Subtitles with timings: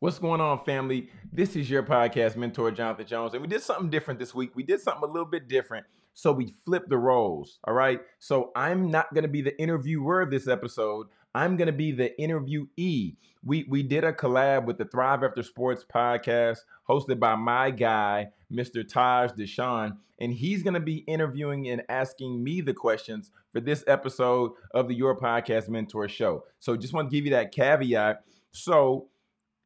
[0.00, 1.10] What's going on, family?
[1.30, 4.56] This is your podcast mentor, Jonathan Jones, and we did something different this week.
[4.56, 5.84] We did something a little bit different.
[6.14, 7.58] So we flipped the roles.
[7.64, 8.00] All right.
[8.18, 11.08] So I'm not going to be the interviewer of this episode.
[11.34, 13.16] I'm going to be the interviewee.
[13.44, 18.30] We we did a collab with the Thrive After Sports podcast hosted by my guy,
[18.50, 18.88] Mr.
[18.88, 23.84] Taj Deshawn, and he's going to be interviewing and asking me the questions for this
[23.86, 26.44] episode of the Your Podcast Mentor Show.
[26.58, 28.24] So just want to give you that caveat.
[28.50, 29.09] So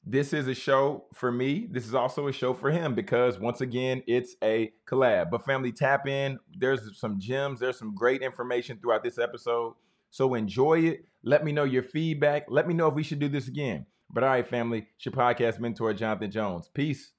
[0.06, 1.66] this is a show for me.
[1.70, 5.30] This is also a show for him because once again, it's a collab.
[5.30, 6.38] But family, tap in.
[6.58, 7.60] There's some gems.
[7.60, 9.74] There's some great information throughout this episode.
[10.10, 11.04] So enjoy it.
[11.22, 12.44] Let me know your feedback.
[12.48, 13.86] Let me know if we should do this again.
[14.10, 16.68] But all right, family, it's your podcast mentor, Jonathan Jones.
[16.72, 17.10] Peace.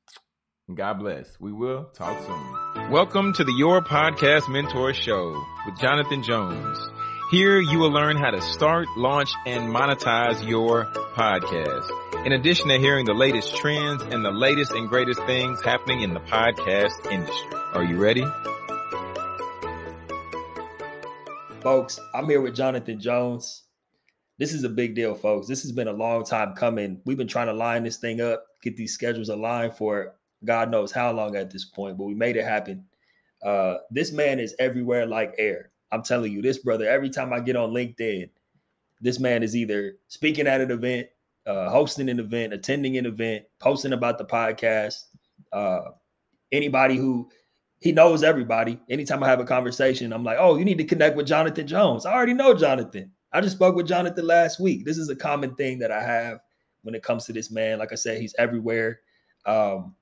[0.67, 1.39] And God bless.
[1.39, 2.91] We will talk soon.
[2.91, 6.77] Welcome to the Your Podcast Mentor Show with Jonathan Jones.
[7.31, 11.89] Here you will learn how to start, launch, and monetize your podcast.
[12.23, 16.13] In addition to hearing the latest trends and the latest and greatest things happening in
[16.13, 17.59] the podcast industry.
[17.73, 18.23] Are you ready?
[21.61, 23.63] Folks, I'm here with Jonathan Jones.
[24.37, 25.47] This is a big deal, folks.
[25.47, 27.01] This has been a long time coming.
[27.05, 30.91] We've been trying to line this thing up, get these schedules aligned for God knows
[30.91, 32.85] how long at this point, but we made it happen.
[33.43, 35.71] Uh, this man is everywhere like air.
[35.91, 38.29] I'm telling you, this brother, every time I get on LinkedIn,
[39.01, 41.07] this man is either speaking at an event,
[41.45, 44.95] uh, hosting an event, attending an event, posting about the podcast.
[45.53, 45.91] Uh,
[46.51, 47.29] anybody who
[47.79, 48.79] he knows everybody.
[48.89, 52.05] Anytime I have a conversation, I'm like, oh, you need to connect with Jonathan Jones.
[52.05, 53.11] I already know Jonathan.
[53.31, 54.85] I just spoke with Jonathan last week.
[54.85, 56.39] This is a common thing that I have
[56.83, 57.79] when it comes to this man.
[57.79, 59.01] Like I said, he's everywhere.
[59.45, 59.95] Um,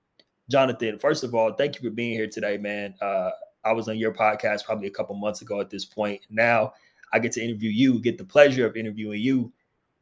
[0.49, 2.93] Jonathan, first of all, thank you for being here today, man.
[3.01, 3.31] Uh,
[3.65, 6.21] I was on your podcast probably a couple months ago at this point.
[6.29, 6.73] Now
[7.11, 9.51] I get to interview you, get the pleasure of interviewing you.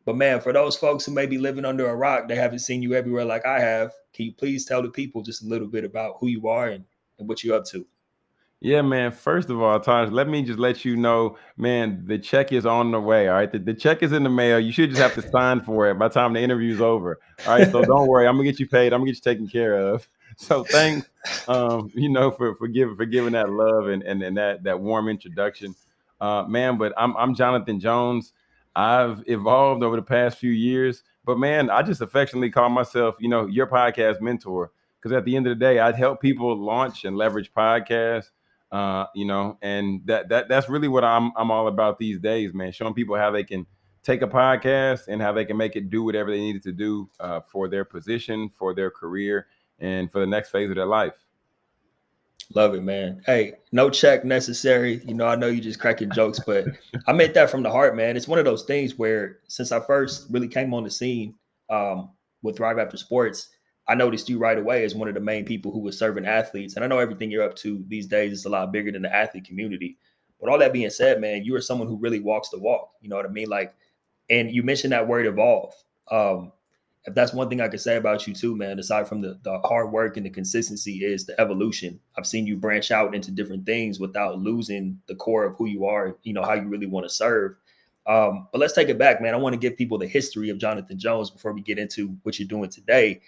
[0.05, 2.81] But man, for those folks who may be living under a rock, they haven't seen
[2.81, 3.91] you everywhere like I have.
[4.13, 6.85] Can you please tell the people just a little bit about who you are and,
[7.19, 7.85] and what you're up to?
[8.63, 9.11] Yeah, man.
[9.11, 12.91] First of all, Taj, let me just let you know, man, the check is on
[12.91, 13.27] the way.
[13.27, 13.51] All right.
[13.51, 14.59] The, the check is in the mail.
[14.59, 17.19] You should just have to sign for it by the time the interview is over.
[17.47, 17.71] All right.
[17.71, 18.27] So don't worry.
[18.27, 18.93] I'm gonna get you paid.
[18.93, 20.07] I'm gonna get you taken care of.
[20.37, 21.07] So thanks,
[21.47, 24.79] um, you know, for for giving for giving that love and and, and that that
[24.79, 25.75] warm introduction,
[26.19, 26.77] uh, man.
[26.77, 28.33] But I'm I'm Jonathan Jones.
[28.75, 33.27] I've evolved over the past few years, but man, I just affectionately call myself, you
[33.27, 34.71] know, your podcast mentor.
[34.97, 38.29] Because at the end of the day, I'd help people launch and leverage podcasts.
[38.71, 42.53] Uh, you know, and that that that's really what I'm I'm all about these days,
[42.53, 42.71] man.
[42.71, 43.65] Showing people how they can
[44.03, 47.09] take a podcast and how they can make it do whatever they needed to do
[47.19, 49.47] uh, for their position, for their career,
[49.81, 51.13] and for the next phase of their life.
[52.53, 53.21] Love it, man.
[53.25, 55.01] Hey, no check necessary.
[55.05, 56.65] You know, I know you just cracking jokes, but
[57.07, 58.17] I meant that from the heart, man.
[58.17, 61.35] It's one of those things where since I first really came on the scene
[61.69, 62.09] um,
[62.41, 63.49] with Thrive After Sports,
[63.87, 66.75] I noticed you right away as one of the main people who was serving athletes.
[66.75, 69.15] And I know everything you're up to these days is a lot bigger than the
[69.15, 69.97] athlete community.
[70.39, 72.91] But all that being said, man, you are someone who really walks the walk.
[73.01, 73.49] You know what I mean?
[73.49, 73.73] Like,
[74.29, 75.73] and you mentioned that word evolve.
[76.09, 76.51] Um,
[77.05, 79.59] if that's one thing I could say about you too, man, aside from the, the
[79.59, 81.99] hard work and the consistency, is the evolution.
[82.17, 85.85] I've seen you branch out into different things without losing the core of who you
[85.85, 87.57] are, you know, how you really want to serve.
[88.05, 89.33] Um, but let's take it back, man.
[89.33, 92.37] I want to give people the history of Jonathan Jones before we get into what
[92.37, 93.21] you're doing today.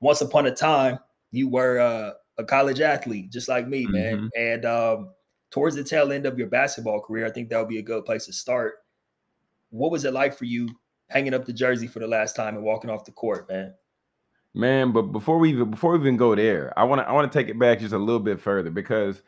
[0.00, 0.98] Once upon a time,
[1.30, 4.16] you were uh, a college athlete, just like me, man.
[4.16, 4.26] Mm-hmm.
[4.36, 5.10] And um,
[5.50, 8.06] towards the tail end of your basketball career, I think that would be a good
[8.06, 8.76] place to start.
[9.70, 10.68] What was it like for you
[11.08, 13.74] hanging up the jersey for the last time and walking off the court, man.
[14.54, 17.30] Man, but before we even before we even go there, I want to I want
[17.30, 19.22] to take it back just a little bit further because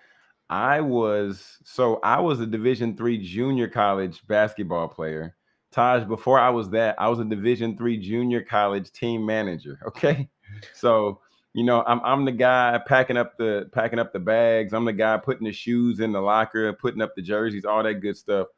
[0.49, 5.37] I was so I was a Division three junior college basketball player.
[5.73, 9.79] Taj, before I was that, I was a Division three junior college team manager.
[9.87, 10.29] Okay,
[10.75, 11.21] so
[11.53, 14.73] you know I'm I'm the guy packing up the packing up the bags.
[14.73, 18.01] I'm the guy putting the shoes in the locker, putting up the jerseys, all that
[18.01, 18.49] good stuff.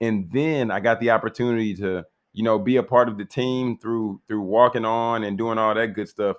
[0.00, 3.78] And then I got the opportunity to you know, be a part of the team
[3.78, 6.36] through through walking on and doing all that good stuff.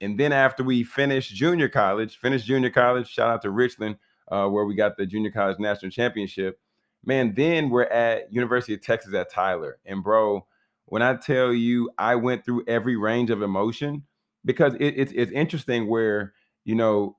[0.00, 3.96] And then after we finished junior college, finished junior college, shout out to Richland,
[4.30, 6.58] uh, where we got the junior college national championship.
[7.04, 9.78] Man, then we're at University of Texas at Tyler.
[9.86, 10.46] And bro,
[10.86, 14.04] when I tell you I went through every range of emotion,
[14.44, 16.32] because it, it's it's interesting where,
[16.64, 17.16] you know,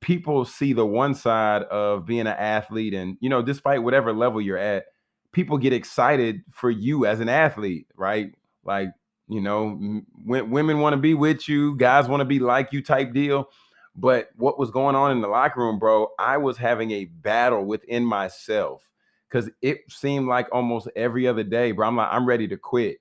[0.00, 4.40] people see the one side of being an athlete and, you know, despite whatever level
[4.40, 4.84] you're at,
[5.36, 8.32] people get excited for you as an athlete, right?
[8.64, 8.88] Like,
[9.28, 13.12] you know, women want to be with you, guys want to be like you type
[13.12, 13.50] deal.
[13.94, 16.08] But what was going on in the locker room, bro?
[16.18, 18.90] I was having a battle within myself
[19.28, 21.86] because it seemed like almost every other day, bro.
[21.86, 22.96] I'm like, I'm ready to quit.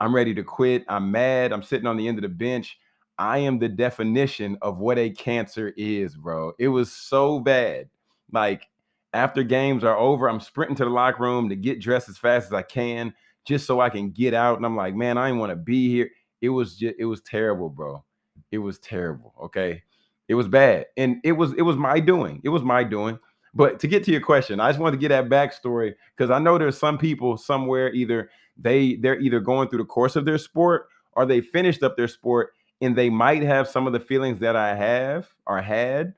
[0.00, 0.84] I'm ready to quit.
[0.88, 1.52] I'm mad.
[1.52, 2.80] I'm sitting on the end of the bench.
[3.16, 6.52] I am the definition of what a cancer is, bro.
[6.58, 7.88] It was so bad.
[8.32, 8.66] Like
[9.12, 12.46] after games are over, I'm sprinting to the locker room to get dressed as fast
[12.46, 13.14] as I can,
[13.44, 14.56] just so I can get out.
[14.56, 16.10] And I'm like, man, I didn't want to be here.
[16.40, 18.04] It was just, it was terrible, bro.
[18.50, 19.34] It was terrible.
[19.44, 19.82] Okay.
[20.28, 20.86] It was bad.
[20.96, 22.40] And it was, it was my doing.
[22.44, 23.18] It was my doing.
[23.54, 26.38] But to get to your question, I just wanted to get that backstory because I
[26.38, 28.28] know there's some people somewhere either
[28.58, 32.08] they they're either going through the course of their sport or they finished up their
[32.08, 36.14] sport and they might have some of the feelings that I have or had.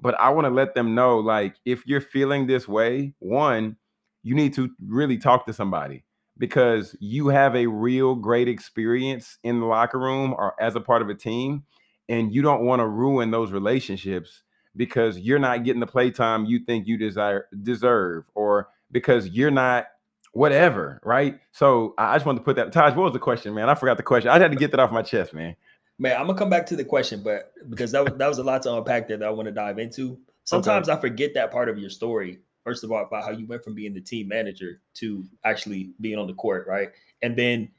[0.00, 3.76] But I want to let them know like if you're feeling this way, one,
[4.22, 6.04] you need to really talk to somebody
[6.38, 11.00] because you have a real great experience in the locker room or as a part
[11.00, 11.64] of a team
[12.08, 14.42] and you don't want to ruin those relationships
[14.74, 19.86] because you're not getting the playtime you think you desire deserve or because you're not
[20.32, 21.40] whatever, right?
[21.52, 22.70] So I just wanted to put that.
[22.72, 23.70] Taj, what was the question, man?
[23.70, 24.30] I forgot the question.
[24.30, 25.56] I had to get that off my chest, man.
[25.98, 28.44] Man, I'm gonna come back to the question, but because that was that was a
[28.44, 30.18] lot to unpack there that I want to dive into.
[30.44, 30.96] Sometimes okay.
[30.96, 32.38] I forget that part of your story.
[32.64, 36.18] First of all, about how you went from being the team manager to actually being
[36.18, 36.90] on the court, right?
[37.22, 37.70] And then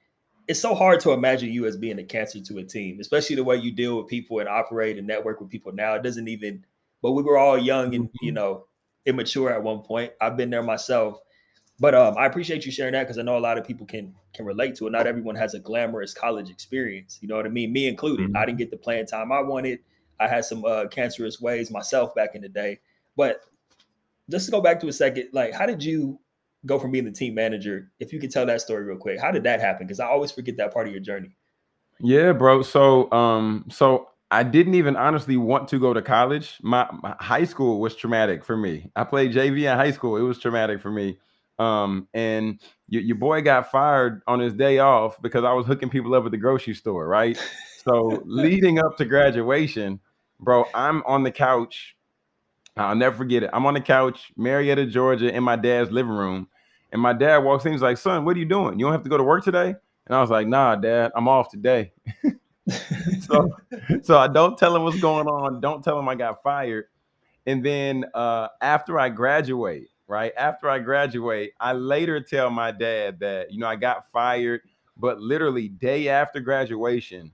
[0.47, 3.43] it's so hard to imagine you as being a cancer to a team, especially the
[3.43, 5.93] way you deal with people and operate and network with people now.
[5.95, 6.65] It doesn't even
[7.01, 8.35] but we were all young and you mm-hmm.
[8.35, 8.65] know
[9.05, 10.11] immature at one point.
[10.19, 11.19] I've been there myself.
[11.79, 14.13] But um, I appreciate you sharing that because I know a lot of people can
[14.33, 14.91] can relate to it.
[14.91, 17.19] Not everyone has a glamorous college experience.
[17.21, 17.71] You know what I mean?
[17.71, 18.29] Me included.
[18.29, 18.37] Mm-hmm.
[18.37, 19.79] I didn't get the playing time I wanted.
[20.19, 22.79] I had some uh, cancerous ways myself back in the day.
[23.15, 23.41] But
[24.29, 26.19] just to go back to a second, like how did you
[26.65, 27.91] go from being the team manager?
[27.99, 29.85] If you could tell that story real quick, how did that happen?
[29.85, 31.35] Because I always forget that part of your journey.
[31.99, 32.63] Yeah, bro.
[32.63, 36.57] So um, so I didn't even honestly want to go to college.
[36.61, 38.91] My, my, high school was traumatic for me.
[38.95, 40.17] I played JV in high school.
[40.17, 41.17] It was traumatic for me.
[41.59, 45.89] Um, and your, your boy got fired on his day off because I was hooking
[45.89, 47.37] people up at the grocery store, right?
[47.83, 49.99] So leading up to graduation,
[50.39, 51.95] bro, I'm on the couch.
[52.75, 53.49] I'll never forget it.
[53.53, 56.47] I'm on the couch, Marietta, Georgia, in my dad's living room.
[56.91, 58.79] And my dad walks in, he's like, son, what are you doing?
[58.79, 59.75] You don't have to go to work today?
[60.05, 61.91] And I was like, nah, dad, I'm off today.
[63.21, 63.51] so,
[64.03, 65.59] so I don't tell him what's going on.
[65.59, 66.85] Don't tell him I got fired.
[67.45, 73.19] And then uh, after I graduate, right after I graduate, I later tell my dad
[73.19, 74.61] that you know I got fired,
[74.97, 77.31] but literally day after graduation,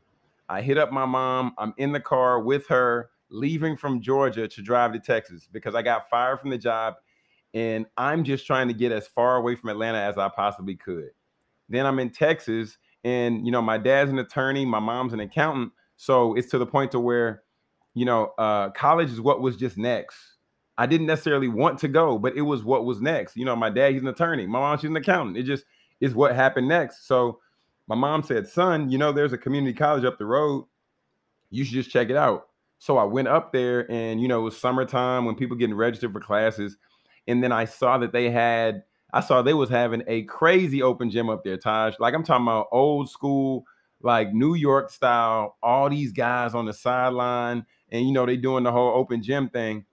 [0.49, 1.53] I hit up my mom.
[1.57, 5.81] I'm in the car with her, leaving from Georgia to drive to Texas because I
[5.81, 6.95] got fired from the job,
[7.53, 11.09] and I'm just trying to get as far away from Atlanta as I possibly could.
[11.69, 15.71] Then I'm in Texas and you know my dad's an attorney my mom's an accountant
[15.97, 17.43] so it's to the point to where
[17.93, 20.15] you know uh, college is what was just next
[20.77, 23.35] i didn't necessarily want to go but it was what was next.
[23.35, 24.47] You know my dad he's an attorney.
[24.47, 25.37] My mom she's an accountant.
[25.37, 25.65] It just
[25.99, 27.07] is what happened next.
[27.07, 27.39] So
[27.87, 30.65] my mom said son you know there's a community college up the road.
[31.49, 32.47] You should just check it out.
[32.79, 36.13] So i went up there and you know it was summertime when people getting registered
[36.13, 36.77] for classes.
[37.27, 38.83] And then i saw that they had
[39.13, 41.93] I saw they was having a crazy open gym up there, Taj.
[41.99, 43.63] Like I'm talking about old school,
[44.01, 48.63] like New York style, all these guys on the sideline, and you know, they doing
[48.63, 49.85] the whole open gym thing.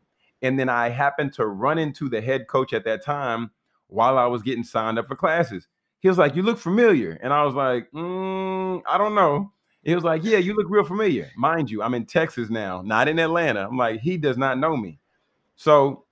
[0.43, 3.51] And then I happened to run into the head coach at that time
[3.89, 5.69] while I was getting signed up for classes.
[6.01, 7.19] He was like, You look familiar.
[7.23, 9.53] And I was like, mm, I don't know.
[9.83, 11.31] He was like, Yeah, you look real familiar.
[11.37, 13.67] Mind you, I'm in Texas now, not in Atlanta.
[13.67, 14.99] I'm like, He does not know me.
[15.57, 16.05] So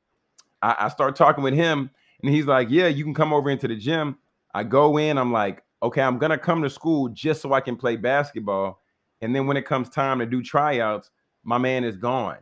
[0.61, 1.91] I, I start talking with him
[2.23, 4.19] and he's like, Yeah, you can come over into the gym.
[4.55, 7.77] I go in, I'm like, Okay, I'm gonna come to school just so I can
[7.77, 8.83] play basketball.
[9.21, 11.11] And then when it comes time to do tryouts,
[11.45, 12.39] my man is gone.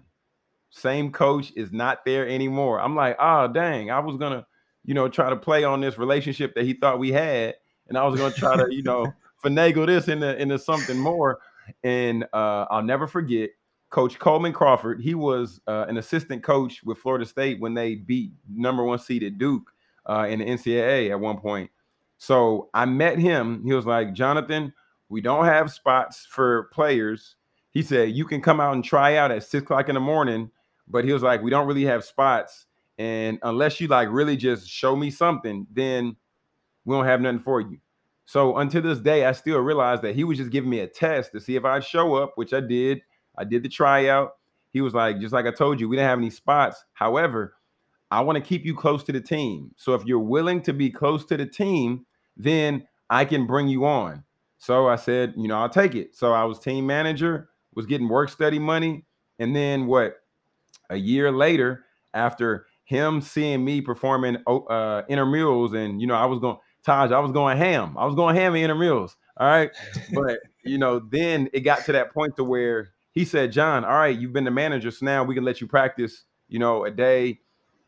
[0.77, 2.81] Same coach is not there anymore.
[2.81, 4.47] I'm like, oh dang, I was gonna,
[4.85, 7.55] you know, try to play on this relationship that he thought we had,
[7.89, 9.13] and I was gonna try to, you know,
[9.45, 11.39] finagle this into into something more.
[11.83, 13.51] And uh, I'll never forget
[13.91, 18.33] Coach Coleman Crawford, he was uh, an assistant coach with Florida State when they beat
[18.49, 19.73] number one seeded Duke
[20.05, 21.71] uh, in the NCAA at one point.
[22.19, 23.63] So I met him.
[23.65, 24.73] He was like, Jonathan,
[25.09, 27.37] we don't have spots for players.
[27.71, 30.51] He said, You can come out and try out at six o'clock in the morning,
[30.89, 32.67] but he was like, We don't really have spots.
[32.99, 36.17] And unless you like really just show me something, then
[36.85, 37.79] we don't have nothing for you.
[38.25, 41.33] So until this day, I still realize that he was just giving me a test
[41.33, 43.03] to see if I'd show up, which I did.
[43.39, 44.33] I did the tryout.
[44.73, 46.85] He was like, just like I told you, we didn't have any spots.
[46.95, 47.55] However,
[48.11, 49.73] I want to keep you close to the team.
[49.77, 53.85] So if you're willing to be close to the team, then I can bring you
[53.87, 54.25] on.
[54.59, 56.17] So I said, you know, I'll take it.
[56.17, 59.05] So I was team manager, was getting work study money.
[59.39, 60.17] And then what?
[60.91, 66.39] A year later, after him seeing me performing uh, intramurals, and you know, I was
[66.39, 67.97] going, Taj, I was going ham.
[67.99, 69.17] I was going ham in intramurals.
[69.37, 69.71] All right.
[70.13, 73.97] But you know, then it got to that point to where he said, John, all
[73.97, 76.91] right, you've been the manager, so now we can let you practice, you know, a
[76.91, 77.41] day.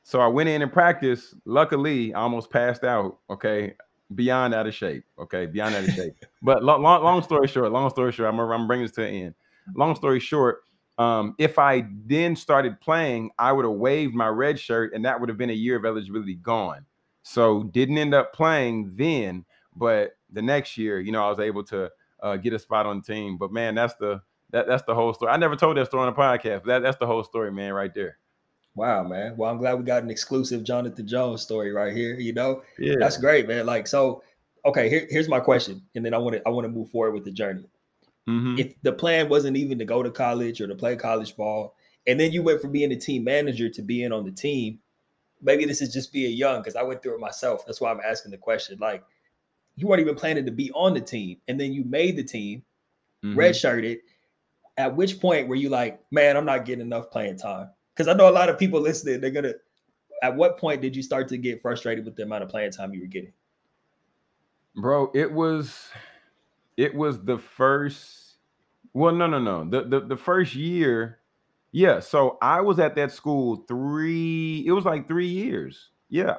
[0.02, 1.34] So I went in and practiced.
[1.44, 3.18] Luckily, I almost passed out.
[3.28, 3.74] Okay.
[4.14, 5.04] Beyond out of shape.
[5.18, 5.44] Okay.
[5.44, 6.14] Beyond out of shape.
[6.40, 9.34] But long, long, story short, long story short, I'm, I'm bringing this to an end.
[9.76, 10.62] Long story short,
[10.98, 15.20] um, if I then started playing, I would have waived my red shirt and that
[15.20, 16.84] would have been a year of eligibility gone.
[17.22, 19.44] So didn't end up playing then,
[19.76, 21.90] but the next year, you know, I was able to
[22.22, 23.38] uh, get a spot on the team.
[23.38, 25.30] But man, that's the that, that's the whole story.
[25.30, 26.64] I never told that story on a podcast.
[26.64, 28.18] That that's the whole story, man, right there.
[28.74, 29.36] Wow, man.
[29.36, 32.14] Well, I'm glad we got an exclusive Jonathan Jones story right here.
[32.14, 33.66] You know, yeah, that's great, man.
[33.66, 34.22] Like, so,
[34.64, 37.12] okay, here, here's my question, and then I want to I want to move forward
[37.12, 37.68] with the journey.
[38.28, 38.58] Mm-hmm.
[38.58, 41.74] If the plan wasn't even to go to college or to play college ball,
[42.06, 44.78] and then you went from being a team manager to being on the team,
[45.40, 47.64] maybe this is just being young because I went through it myself.
[47.64, 48.78] That's why I'm asking the question.
[48.78, 49.02] Like,
[49.76, 52.62] you weren't even planning to be on the team, and then you made the team,
[53.24, 53.38] mm-hmm.
[53.38, 53.98] redshirted.
[54.76, 57.70] At which point were you like, man, I'm not getting enough playing time?
[57.94, 59.54] Because I know a lot of people listening, they're gonna.
[60.22, 62.92] At what point did you start to get frustrated with the amount of playing time
[62.92, 63.32] you were getting?
[64.74, 65.88] Bro, it was,
[66.78, 68.36] it was the first.
[68.94, 69.68] Well, no, no, no.
[69.68, 71.18] The the, the first year,
[71.72, 72.00] yeah.
[72.00, 74.64] So I was at that school three.
[74.66, 75.90] It was like three years.
[76.08, 76.36] Yeah.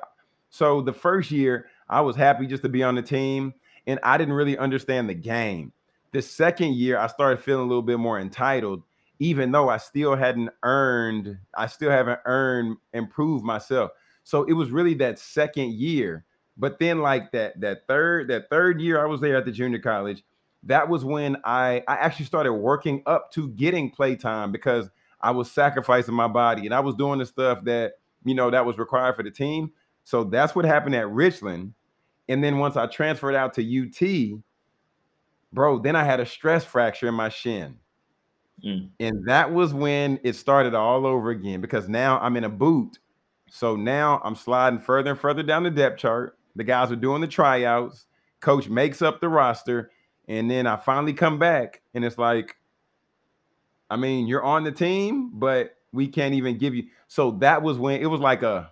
[0.50, 3.54] So the first year, I was happy just to be on the team,
[3.86, 5.74] and I didn't really understand the game.
[6.14, 8.82] The second year, I started feeling a little bit more entitled,
[9.20, 13.92] even though I still hadn't earned, I still haven't earned, improved myself.
[14.24, 16.26] So it was really that second year.
[16.58, 19.80] But then, like that, that third, that third year I was there at the junior
[19.80, 20.24] college,
[20.64, 24.90] that was when I I actually started working up to getting playtime because
[25.22, 27.94] I was sacrificing my body and I was doing the stuff that
[28.26, 29.72] you know that was required for the team.
[30.04, 31.74] So that's what happened at Richland.
[32.28, 34.42] And then once I transferred out to UT,
[35.52, 37.78] bro, then I had a stress fracture in my shin.
[38.64, 38.90] Mm.
[39.00, 43.00] And that was when it started all over again because now I'm in a boot.
[43.50, 46.38] So now I'm sliding further and further down the depth chart.
[46.56, 48.06] The guys are doing the tryouts.
[48.42, 49.92] Coach makes up the roster.
[50.30, 52.56] And then I finally come back and it's like,
[53.90, 56.86] I mean, you're on the team, but we can't even give you.
[57.08, 58.72] So that was when it was like a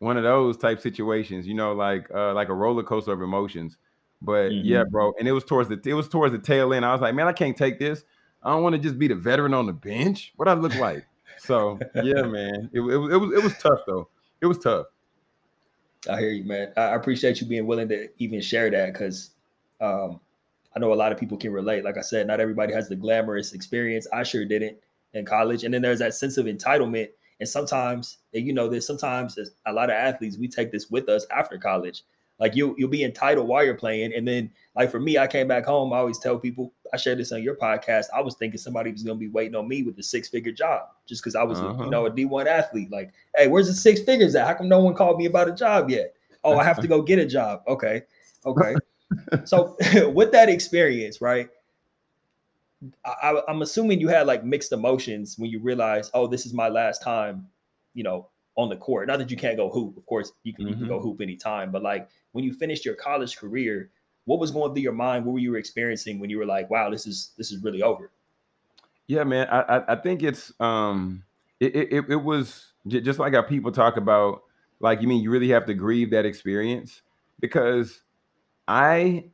[0.00, 3.76] one of those type situations, you know, like uh, like a roller coaster of emotions.
[4.20, 4.66] But mm-hmm.
[4.66, 6.84] yeah, bro, and it was towards the it was towards the tail end.
[6.84, 8.04] I was like, man, I can't take this.
[8.42, 10.32] I don't want to just be the veteran on the bench.
[10.34, 11.06] What I look like?
[11.38, 14.08] so yeah, man, it, it, it was it was tough though.
[14.40, 14.86] It was tough.
[16.10, 16.72] I hear you, man.
[16.76, 19.30] I appreciate you being willing to even share that because
[19.84, 20.20] um,
[20.74, 21.84] I know a lot of people can relate.
[21.84, 24.06] Like I said, not everybody has the glamorous experience.
[24.12, 24.78] I sure didn't
[25.12, 27.08] in college, and then there's that sense of entitlement
[27.40, 31.08] and sometimes, and you know this, sometimes a lot of athletes, we take this with
[31.08, 32.02] us after college.
[32.40, 34.12] Like you you'll be entitled while you're playing.
[34.12, 35.92] And then like for me, I came back home.
[35.92, 38.06] I always tell people, I shared this on your podcast.
[38.14, 41.22] I was thinking somebody was gonna be waiting on me with a six-figure job just
[41.22, 41.84] because I was uh-huh.
[41.84, 42.90] you know a D1 athlete.
[42.90, 44.46] Like, hey, where's the six figures at?
[44.46, 46.14] How come no one called me about a job yet?
[46.42, 47.62] Oh, I have to go get a job.
[47.68, 48.02] Okay.
[48.44, 48.74] Okay.
[49.44, 49.76] So
[50.10, 51.48] with that experience, right?
[53.04, 56.68] I, am assuming you had like mixed emotions when you realized, oh, this is my
[56.68, 57.46] last time,
[57.94, 59.08] you know, on the court.
[59.08, 60.72] Not that you can't go hoop, of course, you can, mm-hmm.
[60.72, 61.08] you can go mm-hmm.
[61.08, 63.90] hoop anytime, but like when you finished your college career,
[64.26, 65.24] what was going through your mind?
[65.24, 68.10] What were you experiencing when you were like, wow, this is this is really over?
[69.06, 71.24] Yeah, man, I I, think it's um
[71.60, 74.42] it, it it was just like how people talk about
[74.80, 77.02] like you mean you really have to grieve that experience
[77.38, 78.00] because
[78.68, 79.24] I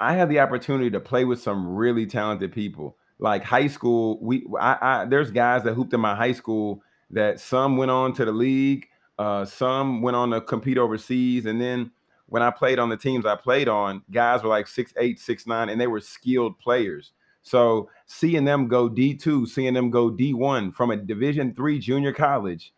[0.00, 2.96] I had the opportunity to play with some really talented people.
[3.18, 7.38] Like high school, we I, I there's guys that hooped in my high school that
[7.40, 8.86] some went on to the league,
[9.18, 11.90] uh, some went on to compete overseas, and then
[12.26, 15.46] when I played on the teams I played on, guys were like six eight, six
[15.46, 17.12] nine, and they were skilled players.
[17.42, 21.78] So seeing them go D two, seeing them go D one from a Division three
[21.78, 22.72] junior college,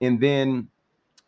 [0.00, 0.68] and then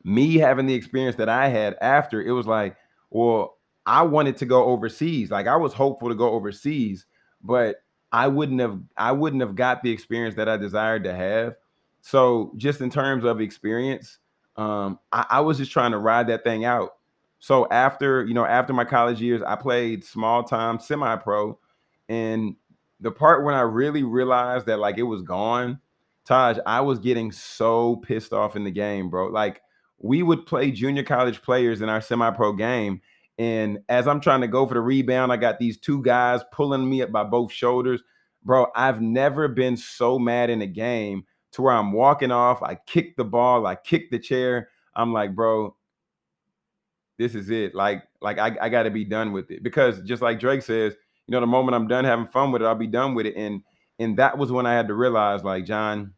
[0.03, 2.77] me having the experience that I had after, it was like,
[3.11, 3.56] well,
[3.87, 5.31] I wanted to go overseas.
[5.31, 7.07] Like I was hopeful to go overseas,
[7.43, 7.76] but
[8.12, 11.55] I wouldn't have I wouldn't have got the experience that I desired to have.
[12.00, 14.19] So just in terms of experience,
[14.57, 16.97] um, I, I was just trying to ride that thing out.
[17.38, 21.59] So after you know after my college years, I played small time semi pro,
[22.09, 22.57] and
[23.00, 25.81] the part when I really realized that like it was gone,
[26.25, 29.28] Taj, I was getting so pissed off in the game, bro.
[29.28, 29.62] Like
[29.99, 33.00] we would play junior college players in our semi pro game
[33.38, 36.88] and as I'm trying to go for the rebound, I got these two guys pulling
[36.88, 38.02] me up by both shoulders.
[38.45, 42.62] Bro, I've never been so mad in a game to where I'm walking off.
[42.62, 44.69] I kick the ball, I kick the chair.
[44.95, 45.75] I'm like, bro,
[47.19, 47.75] this is it.
[47.75, 50.95] Like, like I, I got to be done with it because just like Drake says,
[51.26, 53.35] you know, the moment I'm done having fun with it, I'll be done with it.
[53.37, 53.62] And
[53.99, 56.12] and that was when I had to realize, like, John,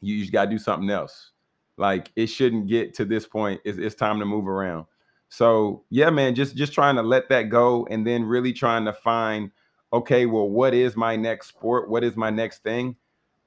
[0.00, 1.32] you just gotta do something else.
[1.76, 3.60] Like it shouldn't get to this point.
[3.64, 4.86] It's, it's time to move around.
[5.28, 8.92] So yeah, man, just just trying to let that go and then really trying to
[8.92, 9.50] find,
[9.92, 11.88] okay, well, what is my next sport?
[11.88, 12.96] What is my next thing?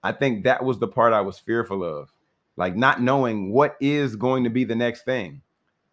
[0.04, 2.12] I think that was the part I was fearful of,
[2.56, 5.42] like not knowing what is going to be the next thing.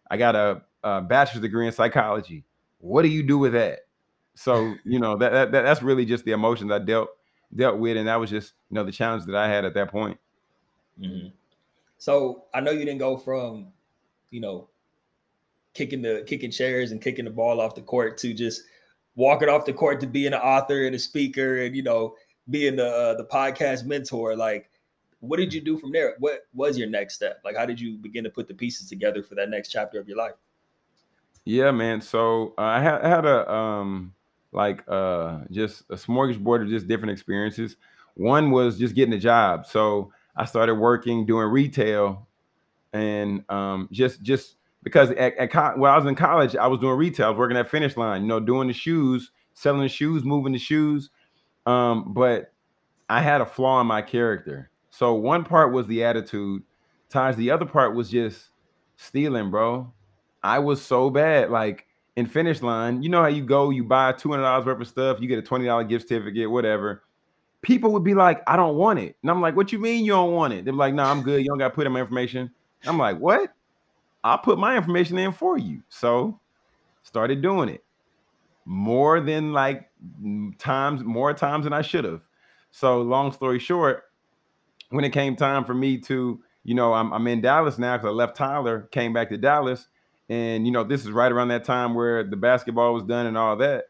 [0.09, 2.43] I got a, a bachelor's degree in psychology.
[2.79, 3.79] What do you do with that?
[4.35, 7.09] So you know that, that that's really just the emotions I dealt
[7.55, 9.91] dealt with, and that was just you know the challenge that I had at that
[9.91, 10.17] point.
[10.99, 11.29] Mm-hmm.
[11.97, 13.67] So I know you didn't go from,
[14.31, 14.69] you know,
[15.79, 18.63] kicking the kicking chairs and kicking the ball off the court to just
[19.15, 22.15] walking off the court to being an author and a speaker and you know
[22.49, 24.35] being the uh, the podcast mentor.
[24.35, 24.69] Like,
[25.21, 26.15] what did you do from there?
[26.19, 27.39] What was your next step?
[27.45, 30.07] Like, how did you begin to put the pieces together for that next chapter of
[30.09, 30.33] your life?
[31.45, 32.01] Yeah, man.
[32.01, 34.13] So uh, I, had, had a um
[34.51, 37.77] like uh just a smorgasbord of just different experiences.
[38.15, 39.65] One was just getting a job.
[39.65, 42.27] So I started working doing retail,
[42.91, 46.79] and um, just just because at, at co- when I was in college, I was
[46.79, 47.33] doing retail.
[47.35, 51.09] Working at Finish Line, you know, doing the shoes, selling the shoes, moving the shoes.
[51.65, 52.53] Um, but
[53.09, 54.69] I had a flaw in my character.
[54.89, 56.63] So one part was the attitude,
[57.09, 58.49] times the other part was just
[58.95, 59.91] stealing, bro.
[60.43, 61.51] I was so bad.
[61.51, 64.81] Like in Finish Line, you know how you go, you buy two hundred dollars worth
[64.81, 67.03] of stuff, you get a twenty dollar gift certificate, whatever
[67.61, 69.15] people would be like, I don't want it.
[69.21, 70.65] And I'm like, what you mean you don't want it?
[70.65, 71.41] They're like, no, nah, I'm good.
[71.41, 72.51] You don't got to put in my information.
[72.85, 73.53] I'm like, what?
[74.23, 75.81] I'll put my information in for you.
[75.89, 76.39] So
[77.03, 77.83] started doing it
[78.65, 79.89] more than like
[80.57, 82.21] times, more times than I should have.
[82.71, 84.03] So long story short,
[84.89, 88.09] when it came time for me to, you know, I'm, I'm in Dallas now because
[88.09, 89.87] I left Tyler, came back to Dallas.
[90.29, 93.37] And, you know, this is right around that time where the basketball was done and
[93.37, 93.85] all that.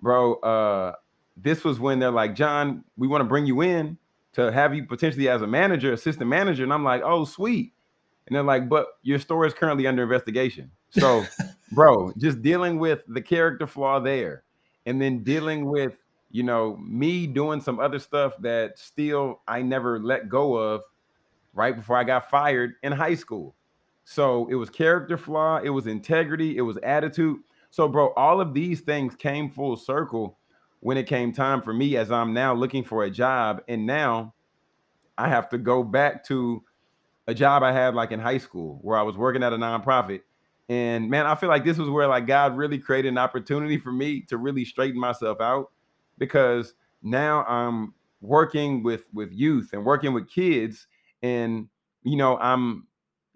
[0.00, 0.94] Bro, uh,
[1.36, 3.98] this was when they're like, John, we want to bring you in
[4.32, 6.62] to have you potentially as a manager, assistant manager.
[6.62, 7.74] And I'm like, oh, sweet.
[8.30, 10.70] And they're like, but your store is currently under investigation.
[10.90, 11.24] So,
[11.72, 14.44] bro, just dealing with the character flaw there
[14.86, 15.98] and then dealing with,
[16.30, 20.82] you know, me doing some other stuff that still I never let go of
[21.54, 23.56] right before I got fired in high school.
[24.04, 27.40] So it was character flaw, it was integrity, it was attitude.
[27.70, 30.38] So, bro, all of these things came full circle
[30.78, 34.34] when it came time for me as I'm now looking for a job and now
[35.18, 36.62] I have to go back to
[37.26, 40.22] a job I had like in high school where I was working at a nonprofit
[40.68, 43.92] and man I feel like this was where like God really created an opportunity for
[43.92, 45.70] me to really straighten myself out
[46.18, 50.86] because now I'm working with with youth and working with kids
[51.22, 51.68] and
[52.02, 52.86] you know I'm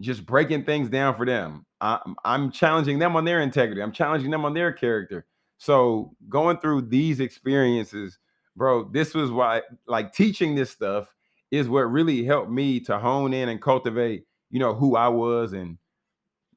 [0.01, 1.65] just breaking things down for them.
[1.81, 3.81] I, I'm challenging them on their integrity.
[3.81, 5.25] I'm challenging them on their character.
[5.57, 8.19] So going through these experiences,
[8.55, 11.13] bro, this was why like teaching this stuff
[11.55, 15.53] is what really helped me to hone in and cultivate, you know, who I was
[15.53, 15.77] and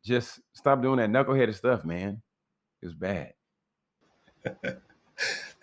[0.04, 2.20] just stop doing that knuckleheaded stuff, man.
[2.82, 3.32] It's bad.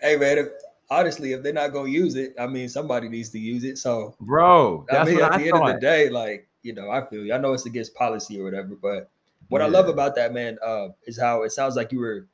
[0.00, 0.48] hey man, if,
[0.90, 3.78] honestly, if they're not gonna use it, I mean somebody needs to use it.
[3.78, 5.68] So bro, I mean, at I the thought.
[5.68, 7.32] end of the day, like, you know, I feel you.
[7.32, 9.10] I know it's against policy or whatever, but
[9.48, 9.66] what yeah.
[9.66, 12.26] I love about that, man, uh, is how it sounds like you were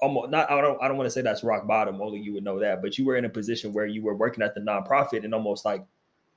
[0.00, 2.44] almost not I don't I don't want to say that's rock bottom, only you would
[2.44, 5.24] know that, but you were in a position where you were working at the nonprofit
[5.24, 5.84] and almost like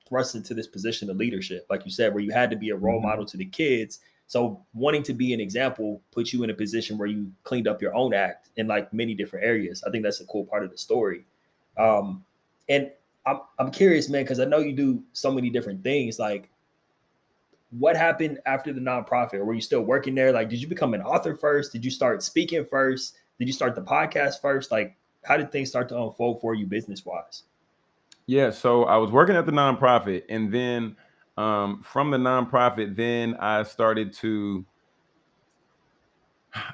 [0.08, 2.76] thrust into this position of leadership, like you said, where you had to be a
[2.76, 3.08] role mm-hmm.
[3.08, 4.00] model to the kids.
[4.28, 7.82] So wanting to be an example put you in a position where you cleaned up
[7.82, 9.84] your own act in like many different areas.
[9.86, 11.26] I think that's a cool part of the story.
[11.78, 12.24] Um,
[12.70, 12.92] and
[13.26, 16.18] I'm I'm curious, man, because I know you do so many different things.
[16.18, 16.50] Like,
[17.72, 19.44] what happened after the nonprofit?
[19.46, 20.32] Were you still working there?
[20.32, 21.72] Like, did you become an author first?
[21.72, 23.18] Did you start speaking first?
[23.42, 24.70] Did you start the podcast first?
[24.70, 27.42] Like, how did things start to unfold for you business wise?
[28.28, 30.96] Yeah, so I was working at the nonprofit, and then
[31.38, 34.64] um, from the nonprofit, then I started to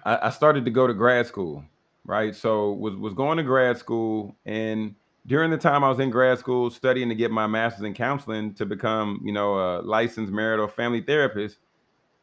[0.03, 1.63] I, I started to go to grad school,
[2.03, 2.35] right?
[2.35, 4.93] So was was going to grad school, and
[5.25, 8.53] during the time I was in grad school studying to get my master's in counseling
[8.55, 11.59] to become, you know, a licensed marital family therapist,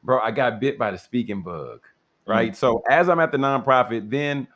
[0.02, 1.80] bro, I got bit by the speaking bug
[2.26, 2.52] right?
[2.52, 2.56] Mm-hmm.
[2.56, 4.48] So as I'm at the nonprofit, then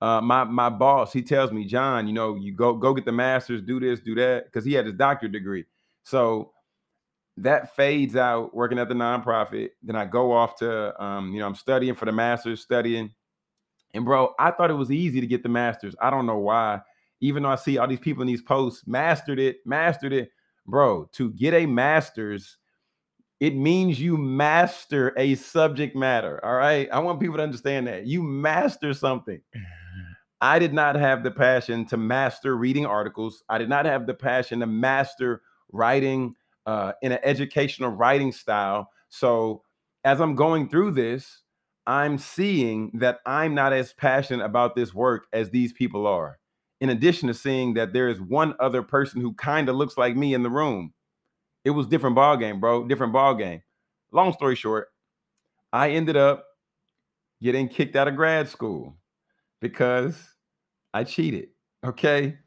[0.00, 3.12] uh, my my boss he tells me, John, you know, you go go get the
[3.12, 5.64] master's, do this, do that, because he had his doctorate degree.
[6.02, 6.52] So
[7.36, 9.70] that fades out working at the nonprofit.
[9.82, 13.12] Then I go off to, um, you know, I'm studying for the master's, studying.
[13.92, 15.94] And bro, I thought it was easy to get the master's.
[16.00, 16.80] I don't know why.
[17.20, 20.30] Even though I see all these people in these posts, mastered it, mastered it,
[20.66, 21.08] bro.
[21.14, 22.58] To get a master's
[23.44, 26.42] it means you master a subject matter.
[26.42, 26.88] All right.
[26.90, 29.38] I want people to understand that you master something.
[30.40, 33.42] I did not have the passion to master reading articles.
[33.50, 38.88] I did not have the passion to master writing uh, in an educational writing style.
[39.10, 39.62] So
[40.04, 41.42] as I'm going through this,
[41.86, 46.38] I'm seeing that I'm not as passionate about this work as these people are.
[46.80, 50.16] In addition to seeing that there is one other person who kind of looks like
[50.16, 50.93] me in the room.
[51.64, 52.86] It was different ball game, bro.
[52.86, 53.62] Different ball game.
[54.12, 54.88] Long story short,
[55.72, 56.44] I ended up
[57.42, 58.96] getting kicked out of grad school
[59.60, 60.16] because
[60.92, 61.48] I cheated.
[61.84, 62.38] Okay.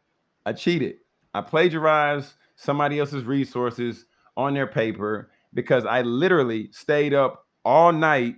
[0.45, 0.97] I cheated.
[1.34, 4.06] I plagiarized somebody else's resources
[4.38, 8.36] on their paper because I literally stayed up all night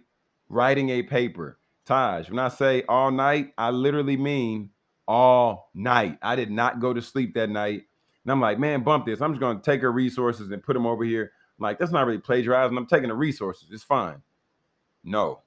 [0.49, 1.59] writing a paper.
[1.85, 4.71] Taj, when I say all night, I literally mean
[5.07, 6.17] all night.
[6.21, 7.83] I did not go to sleep that night.
[8.23, 9.21] And I'm like, man, bump this.
[9.21, 11.31] I'm just going to take her resources and put them over here.
[11.57, 12.77] I'm like, that's not really plagiarizing.
[12.77, 13.69] I'm taking the resources.
[13.71, 14.21] It's fine.
[15.03, 15.41] No,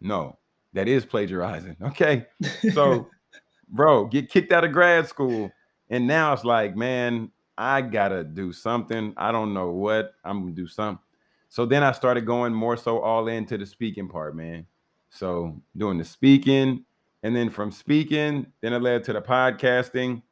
[0.00, 0.38] no,
[0.72, 1.76] that is plagiarizing.
[1.82, 2.26] Okay.
[2.72, 3.08] So,
[3.68, 5.50] bro, get kicked out of grad school.
[5.90, 9.14] And now it's like, man, I gotta do something.
[9.16, 10.14] I don't know what.
[10.24, 11.02] I'm gonna do something.
[11.48, 14.66] So then I started going more so all into the speaking part, man.
[15.10, 16.84] So doing the speaking,
[17.22, 20.22] and then from speaking, then it led to the podcasting.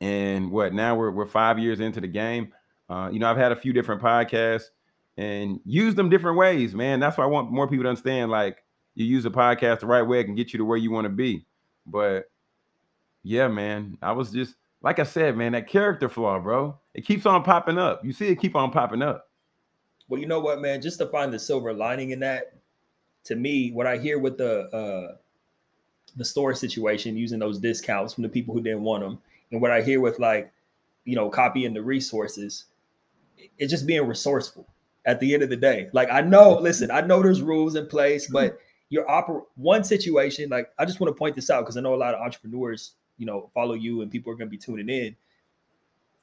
[0.00, 2.52] And what now we're we're five years into the game.
[2.88, 4.66] Uh, you know, I've had a few different podcasts
[5.16, 7.00] and use them different ways, man.
[7.00, 8.30] That's why I want more people to understand.
[8.30, 8.62] Like
[8.94, 11.06] you use a podcast the right way, it can get you to where you want
[11.06, 11.46] to be.
[11.86, 12.30] But
[13.22, 17.26] yeah, man, I was just like I said, man, that character flaw, bro, it keeps
[17.26, 18.04] on popping up.
[18.04, 19.30] You see it keep on popping up.
[20.08, 20.80] Well, you know what, man?
[20.80, 22.52] Just to find the silver lining in that,
[23.24, 25.16] to me, what I hear with the uh
[26.16, 29.18] the store situation using those discounts from the people who didn't want them,
[29.50, 30.52] and what I hear with like,
[31.04, 32.64] you know, copying the resources,
[33.58, 34.66] it's just being resourceful
[35.04, 35.88] at the end of the day.
[35.92, 40.50] Like I know, listen, I know there's rules in place, but your oper one situation,
[40.50, 42.94] like I just want to point this out because I know a lot of entrepreneurs
[43.18, 45.16] you know follow you and people are going to be tuning in.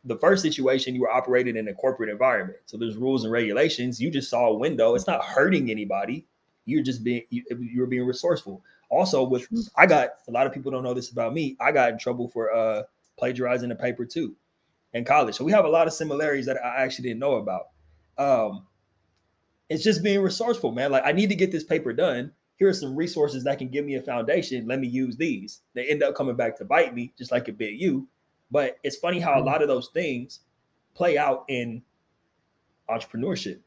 [0.06, 4.02] The first situation you were operating in a corporate environment so there's rules and regulations.
[4.02, 4.96] You just saw a window.
[4.96, 6.26] It's not hurting anybody.
[6.66, 8.62] You're just being you, you're being resourceful.
[8.90, 11.56] Also with i got a lot of people don't know this about me.
[11.60, 12.84] I got in trouble for uh
[13.24, 14.36] plagiarizing the paper too
[14.94, 17.68] in college so we have a lot of similarities that i actually didn't know about
[18.18, 18.66] um
[19.70, 22.74] it's just being resourceful man like i need to get this paper done here are
[22.74, 24.68] some resources that can give me a foundation.
[24.68, 25.62] Let me use these.
[25.74, 28.08] They end up coming back to bite me, just like it bit you.
[28.52, 29.48] But it's funny how a mm-hmm.
[29.48, 30.42] lot of those things
[30.94, 31.82] play out in
[32.90, 33.60] entrepreneurship,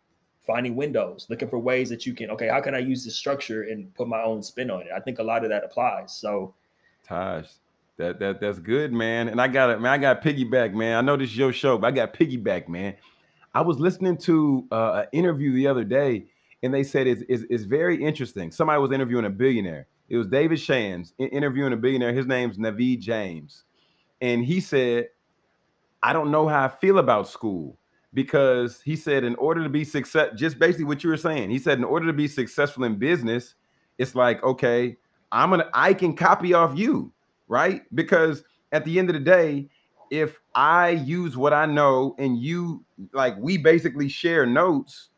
[0.47, 3.65] finding windows, looking for ways that you can, okay, how can I use this structure
[3.65, 4.89] and put my own spin on it?
[4.95, 6.17] I think a lot of that applies.
[6.17, 6.55] So
[7.05, 7.47] Taj,
[7.99, 9.29] that that that's good, man.
[9.29, 9.93] And I got it, man.
[9.93, 10.97] I got piggyback, man.
[10.97, 12.95] I know this is your show, but I got piggyback, man.
[13.55, 16.27] I was listening to uh, an interview the other day
[16.63, 18.51] and they said it's, it's, it's very interesting.
[18.51, 19.87] Somebody was interviewing a billionaire.
[20.09, 22.13] It was David Shands interviewing a billionaire.
[22.13, 23.65] His name's Naveed James.
[24.21, 25.09] And he said,
[26.03, 27.79] I don't know how I feel about school
[28.15, 31.59] because he said, in order to be success, just basically what you were saying, he
[31.59, 33.55] said, in order to be successful in business,
[33.99, 34.97] it's like, okay,
[35.33, 37.13] I'm gonna, I can copy off you,
[37.49, 37.83] right?
[37.95, 39.69] Because at the end of the day,
[40.11, 45.11] if I use what I know and you like, we basically share notes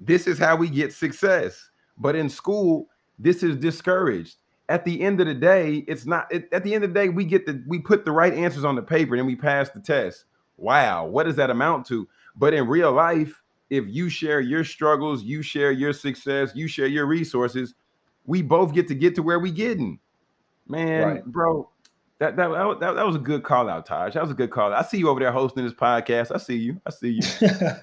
[0.00, 1.70] this is how we get success.
[1.96, 4.36] But in school, this is discouraged.
[4.68, 6.32] At the end of the day, it's not.
[6.32, 8.64] It, at the end of the day, we get the we put the right answers
[8.64, 10.24] on the paper and we pass the test.
[10.56, 12.06] Wow, what does that amount to?
[12.36, 16.86] But in real life, if you share your struggles, you share your success, you share
[16.86, 17.74] your resources,
[18.26, 19.98] we both get to get to where we getting.
[20.68, 21.24] Man, right.
[21.24, 21.68] bro,
[22.18, 22.48] that, that
[22.80, 24.14] that that was a good call out, Taj.
[24.14, 24.72] That was a good call.
[24.72, 26.34] I see you over there hosting this podcast.
[26.34, 26.80] I see you.
[26.86, 27.48] I see you.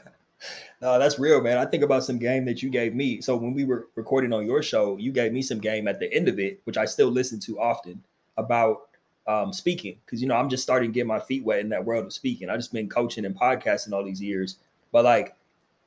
[0.82, 1.58] No, that's real, man.
[1.58, 3.22] I think about some game that you gave me.
[3.22, 6.14] So when we were recording on your show, you gave me some game at the
[6.14, 8.04] end of it, which I still listen to often
[8.38, 8.90] about
[9.28, 11.86] um, speaking because you know I'm just starting to get my feet wet in that
[11.86, 12.50] world of speaking.
[12.50, 14.58] I've just been coaching and podcasting all these years,
[14.92, 15.36] but like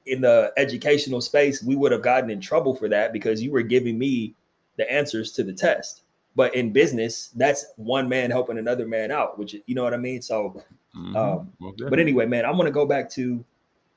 [0.07, 3.63] in the educational space, we would have gotten in trouble for that because you were
[3.63, 4.35] giving me
[4.77, 6.03] the answers to the test.
[6.37, 9.97] But in business, that's one man helping another man out, which you know what I
[9.97, 10.23] mean.
[10.23, 10.63] So,
[10.97, 11.17] mm-hmm.
[11.17, 11.53] um,
[11.89, 13.45] but anyway, man, I want to go back to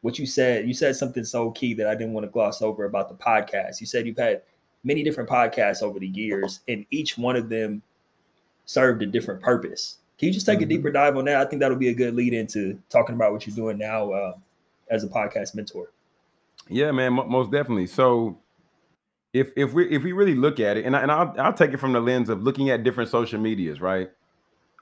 [0.02, 2.86] what you said, you said something so key that I didn't want to gloss over
[2.86, 3.80] about the podcast.
[3.80, 4.42] You said you've had
[4.84, 7.82] many different podcasts over the years, and each one of them
[8.66, 9.98] served a different purpose.
[10.18, 10.66] Can you just take mm-hmm.
[10.66, 11.38] a deeper dive on that?
[11.38, 14.34] I think that'll be a good lead into talking about what you're doing now uh,
[14.90, 15.92] as a podcast mentor.
[16.68, 17.88] Yeah, man, m- most definitely.
[17.88, 18.38] So,
[19.34, 21.72] if if we if we really look at it, and I, and I'll I'll take
[21.72, 24.10] it from the lens of looking at different social medias, right?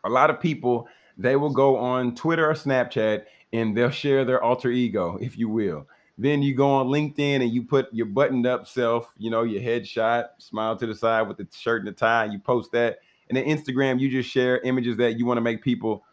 [0.03, 4.41] A lot of people they will go on Twitter or Snapchat and they'll share their
[4.41, 5.85] alter ego, if you will.
[6.17, 9.61] Then you go on LinkedIn and you put your buttoned up self, you know, your
[9.61, 12.99] headshot, smile to the side with the shirt and the tie, and you post that.
[13.29, 16.03] and then Instagram, you just share images that you want to make people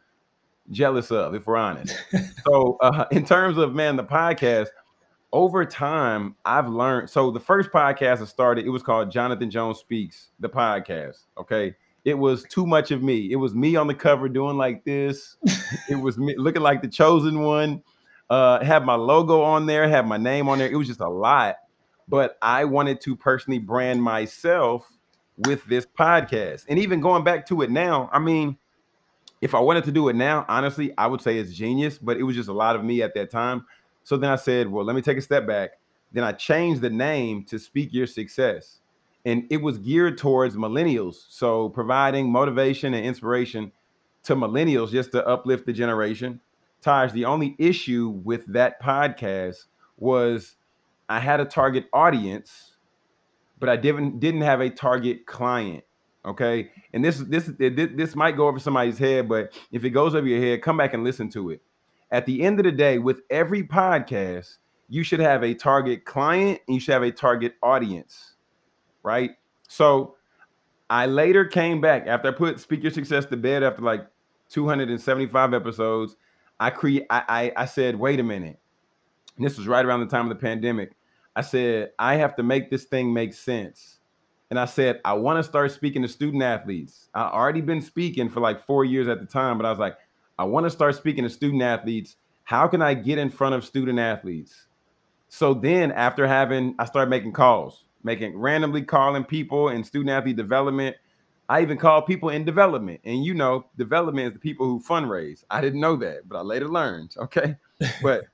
[0.71, 1.97] jealous of, if we're honest.
[2.47, 4.69] so, uh, in terms of man, the podcast,
[5.33, 7.11] over time, I've learned.
[7.11, 11.25] So, the first podcast I started, it was called Jonathan Jones Speaks, the podcast.
[11.39, 11.75] Okay.
[12.05, 13.33] It was too much of me.
[13.33, 15.37] It was me on the cover doing like this.
[15.91, 17.83] it was me looking like the chosen one.
[18.31, 20.71] Uh, had my logo on there, had my name on there.
[20.71, 21.57] It was just a lot.
[22.07, 24.89] But I wanted to personally brand myself
[25.39, 26.65] with this podcast.
[26.69, 28.57] And even going back to it now, I mean,
[29.41, 32.23] if I wanted to do it now, honestly, I would say it's genius, but it
[32.23, 33.67] was just a lot of me at that time.
[34.07, 35.73] So then I said, well, let me take a step back.
[36.13, 38.79] Then I changed the name to Speak Your Success.
[39.25, 41.17] And it was geared towards millennials.
[41.29, 43.73] So providing motivation and inspiration
[44.23, 46.41] to millennials just to uplift the generation.
[46.81, 49.65] Taj, the only issue with that podcast
[49.99, 50.55] was
[51.09, 52.77] I had a target audience
[53.59, 55.85] but I didn't didn't have a target client.
[56.25, 60.27] Okay, and this this this might go over somebody's head, but if it goes over
[60.27, 61.63] your head, come back and listen to it.
[62.11, 66.61] At the end of the day, with every podcast, you should have a target client
[66.67, 68.37] and you should have a target audience,
[69.03, 69.33] right?
[69.69, 70.17] So
[70.89, 74.07] I later came back after I put Speak Your Success to bed after like
[74.51, 76.17] 275 episodes.
[76.61, 78.59] I create I, I I said, wait a minute.
[79.37, 80.93] And this was right around the time of the pandemic.
[81.35, 83.99] I said, I have to make this thing make sense.
[84.49, 87.09] And I said, I want to start speaking to student athletes.
[87.13, 89.97] I already been speaking for like four years at the time, but I was like,
[90.39, 92.17] I want to start speaking to student athletes.
[92.45, 94.67] How can I get in front of student athletes?
[95.29, 100.37] So then after having, I started making calls, making randomly calling people in student athlete
[100.37, 100.97] development.
[101.49, 103.01] I even call people in development.
[103.05, 105.45] And you know, development is the people who fundraise.
[105.51, 107.15] I didn't know that, but I later learned.
[107.21, 107.57] Okay.
[108.03, 108.25] but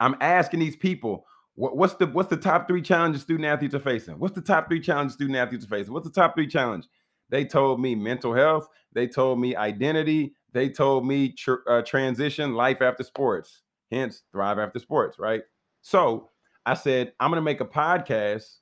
[0.00, 3.80] I'm asking these people, what, what's the what's the top three challenges student athletes are
[3.80, 4.18] facing?
[4.18, 5.92] What's the top three challenges student athletes are facing?
[5.92, 6.86] What's the top three challenge?
[7.30, 8.68] They told me mental health.
[8.92, 10.34] They told me identity.
[10.52, 13.62] They told me tr- uh, transition, life after sports.
[13.90, 15.18] Hence, thrive after sports.
[15.18, 15.42] Right.
[15.82, 16.30] So
[16.66, 18.56] I said I'm going to make a podcast,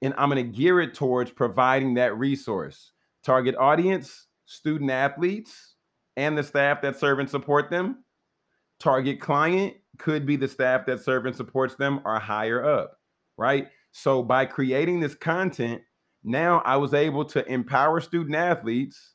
[0.00, 2.92] and I'm going to gear it towards providing that resource.
[3.24, 5.74] Target audience: student athletes
[6.16, 8.04] and the staff that serve and support them.
[8.80, 12.98] Target client: could be the staff that serve and supports them or higher up,
[13.36, 13.68] right?
[13.92, 15.82] So by creating this content,
[16.24, 19.11] now I was able to empower student athletes.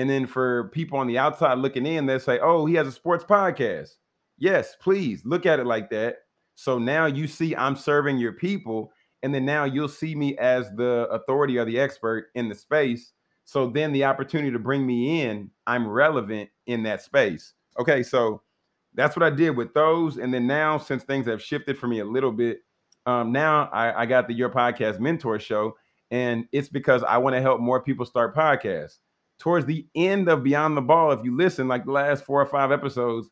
[0.00, 2.92] And then for people on the outside looking in, they say, oh, he has a
[2.92, 3.90] sports podcast.
[4.38, 6.20] Yes, please look at it like that.
[6.54, 8.94] So now you see I'm serving your people.
[9.22, 13.12] And then now you'll see me as the authority or the expert in the space.
[13.44, 17.52] So then the opportunity to bring me in, I'm relevant in that space.
[17.78, 18.40] Okay, so
[18.94, 20.16] that's what I did with those.
[20.16, 22.60] And then now, since things have shifted for me a little bit,
[23.04, 25.76] um, now I, I got the Your Podcast Mentor Show,
[26.10, 28.96] and it's because I want to help more people start podcasts.
[29.40, 32.46] Towards the end of Beyond the Ball, if you listen, like the last four or
[32.46, 33.30] five episodes,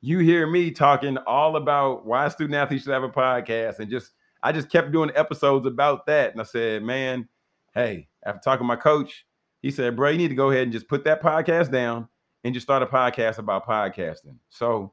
[0.00, 4.12] you hear me talking all about why student athletes should have a podcast, and just
[4.42, 6.32] I just kept doing episodes about that.
[6.32, 7.28] And I said, man,
[7.72, 9.24] hey, after talking to my coach,
[9.62, 12.08] he said, bro, you need to go ahead and just put that podcast down
[12.42, 14.36] and just start a podcast about podcasting.
[14.50, 14.92] So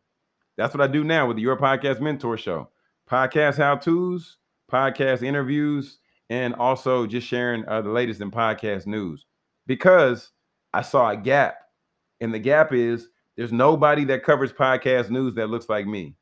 [0.58, 2.70] that's what I do now with the Your Podcast Mentor Show.
[3.10, 4.38] Podcast how to's,
[4.72, 5.98] podcast interviews,
[6.30, 9.26] and also just sharing uh, the latest in podcast news
[9.68, 10.32] because
[10.74, 11.56] I saw a gap.
[12.20, 16.16] And the gap is there's nobody that covers podcast news that looks like me.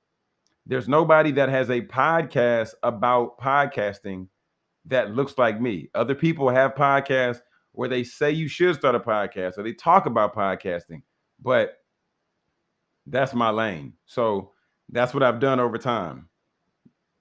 [0.65, 4.27] There's nobody that has a podcast about podcasting
[4.85, 5.89] that looks like me.
[5.95, 7.41] Other people have podcasts
[7.73, 11.01] where they say you should start a podcast or they talk about podcasting
[11.41, 11.77] but
[13.07, 13.93] that's my lane.
[14.05, 14.51] So
[14.89, 16.27] that's what I've done over time.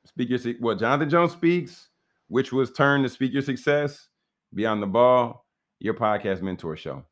[0.07, 1.88] Speak your well, Jonathan Jones speaks,
[2.29, 4.09] which was turned to Speak Your Success,
[4.55, 5.45] Beyond the Ball,
[5.81, 7.05] your podcast mentor show.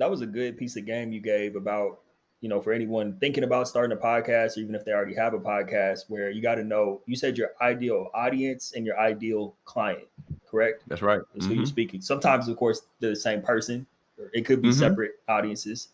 [0.00, 2.00] That was a good piece of game you gave about,
[2.40, 5.34] you know, for anyone thinking about starting a podcast, or even if they already have
[5.34, 9.54] a podcast, where you got to know, you said your ideal audience and your ideal
[9.64, 10.08] client,
[10.50, 10.82] correct?
[10.88, 11.20] That's right.
[11.32, 11.54] That's mm-hmm.
[11.54, 12.00] who you're speaking.
[12.00, 13.86] Sometimes, of course, they're the same person,
[14.32, 14.78] it could be mm-hmm.
[14.78, 15.88] separate audiences.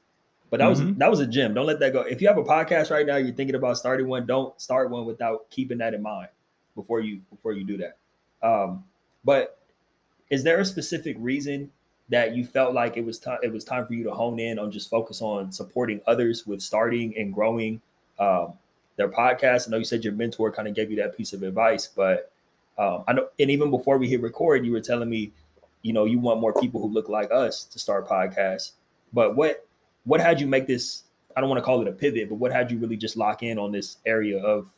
[0.50, 0.88] But that mm-hmm.
[0.88, 1.54] was that was a gem.
[1.54, 2.02] Don't let that go.
[2.02, 4.26] If you have a podcast right now, you're thinking about starting one.
[4.26, 6.28] Don't start one without keeping that in mind
[6.74, 7.98] before you before you do that.
[8.42, 8.84] Um,
[9.24, 9.58] but
[10.30, 11.70] is there a specific reason
[12.08, 14.58] that you felt like it was time it was time for you to hone in
[14.58, 17.80] on just focus on supporting others with starting and growing
[18.18, 18.52] um,
[18.96, 19.66] their podcast?
[19.66, 22.30] I know you said your mentor kind of gave you that piece of advice, but
[22.78, 25.32] um, I know, and even before we hit record, you were telling me
[25.82, 28.72] you know you want more people who look like us to start podcasts.
[29.12, 29.66] But what
[30.04, 31.02] what had you make this
[31.36, 33.42] i don't want to call it a pivot but what had you really just lock
[33.42, 34.68] in on this area of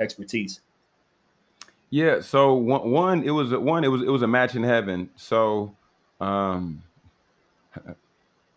[0.00, 0.60] expertise?
[1.90, 5.10] Yeah so one, one it was one it was it was a match in heaven.
[5.16, 5.76] So
[6.22, 6.82] um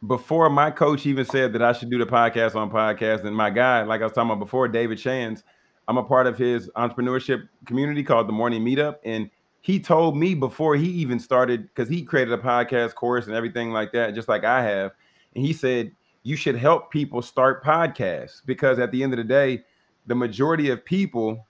[0.07, 3.49] before my coach even said that I should do the podcast on podcast, and my
[3.49, 5.43] guy, like I was talking about before, David Shands,
[5.87, 9.29] I'm a part of his entrepreneurship community called the Morning Meetup, and
[9.61, 13.71] he told me before he even started because he created a podcast course and everything
[13.71, 14.91] like that, just like I have,
[15.35, 15.91] and he said
[16.23, 19.63] you should help people start podcasts because at the end of the day,
[20.05, 21.45] the majority of people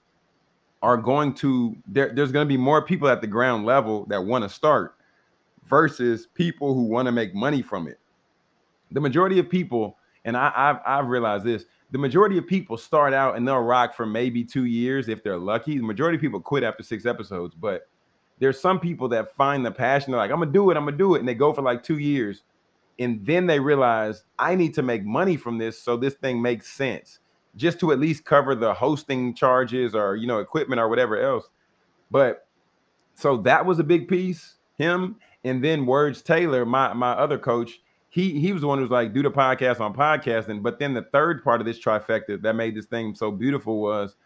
[0.82, 4.24] are going to there, there's going to be more people at the ground level that
[4.24, 4.95] want to start
[5.66, 8.00] versus people who want to make money from it.
[8.92, 13.14] The majority of people, and I, I've, I've realized this, the majority of people start
[13.14, 15.78] out and they'll rock for maybe two years if they're lucky.
[15.78, 17.88] The majority of people quit after six episodes, but
[18.40, 20.12] there's some people that find the passion.
[20.12, 21.84] They're like, I'm gonna do it, I'm gonna do it, and they go for like
[21.84, 22.44] two years
[23.00, 26.72] and then they realize I need to make money from this so this thing makes
[26.72, 27.20] sense
[27.56, 31.50] just to at least cover the hosting charges or you know equipment or whatever else
[32.12, 32.48] but
[33.16, 37.80] so that was a big piece him and then words taylor my my other coach
[38.10, 40.94] he he was the one who was like do the podcast on podcasting but then
[40.94, 44.18] the third part of this trifecta that made this thing so beautiful was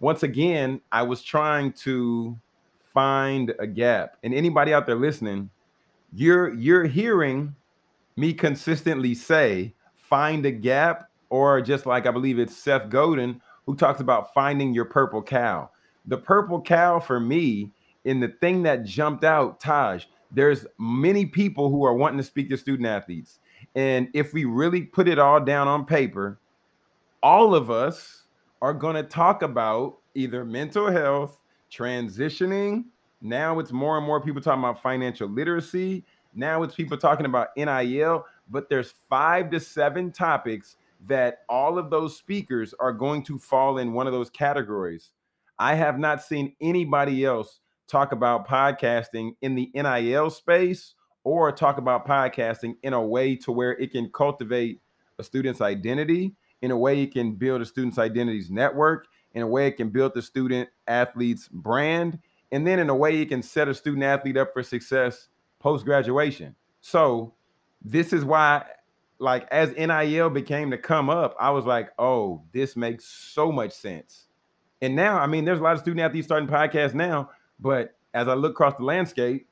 [0.00, 2.38] once again i was trying to
[2.94, 5.50] find a gap and anybody out there listening
[6.14, 7.54] you're you're hearing
[8.16, 9.74] me consistently say
[10.12, 14.74] find a gap, or just like I believe it's Seth Godin who talks about finding
[14.74, 15.70] your purple cow.
[16.04, 17.70] The purple cow for me,
[18.04, 22.48] in the thing that jumped out, Taj, there's many people who are wanting to speak
[22.50, 23.38] to student athletes.
[23.74, 26.40] And if we really put it all down on paper,
[27.22, 28.24] all of us
[28.60, 31.40] are going to talk about either mental health,
[31.70, 32.84] transitioning.
[33.20, 36.04] Now it's more and more people talking about financial literacy.
[36.34, 41.90] Now it's people talking about NIL, but there's five to seven topics that all of
[41.90, 45.10] those speakers are going to fall in one of those categories.
[45.58, 47.60] I have not seen anybody else
[47.92, 53.52] talk about podcasting in the NIL space or talk about podcasting in a way to
[53.52, 54.80] where it can cultivate
[55.18, 59.46] a student's identity, in a way it can build a student's identity's network, in a
[59.46, 62.18] way it can build the student athlete's brand,
[62.50, 65.28] and then in a way it can set a student athlete up for success
[65.58, 66.56] post graduation.
[66.80, 67.34] So
[67.84, 68.64] this is why,
[69.18, 73.72] like, as NIL became to come up, I was like, oh, this makes so much
[73.72, 74.28] sense.
[74.80, 78.28] And now, I mean, there's a lot of student athletes starting podcasts now, but as
[78.28, 79.48] I look across the landscape,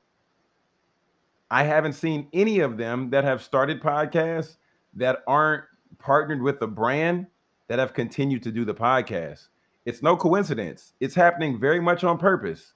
[1.50, 4.56] I haven't seen any of them that have started podcasts
[4.94, 5.64] that aren't
[5.98, 7.26] partnered with a brand
[7.68, 9.48] that have continued to do the podcast.
[9.84, 10.92] It's no coincidence.
[11.00, 12.74] It's happening very much on purpose.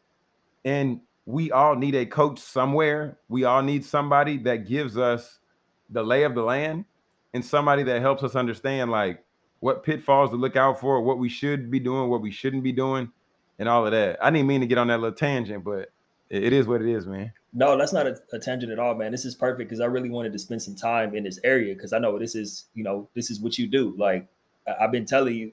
[0.65, 3.19] And we all need a coach somewhere.
[3.29, 5.39] We all need somebody that gives us
[5.91, 6.85] the lay of the land
[7.33, 9.25] and somebody that helps us understand like
[9.61, 12.73] what pitfalls to look out for, what we should be doing, what we shouldn't be
[12.73, 13.11] doing,
[13.59, 14.19] and all of that.
[14.23, 15.91] I didn't mean to get on that little tangent, but
[16.31, 17.33] it is what it is, man.
[17.53, 19.13] No, that's not a, a tangent at all, man.
[19.13, 21.93] This is perfect because I really wanted to spend some time in this area because
[21.93, 23.95] I know this is, you know, this is what you do.
[23.97, 24.27] Like
[24.81, 25.53] I've been telling you,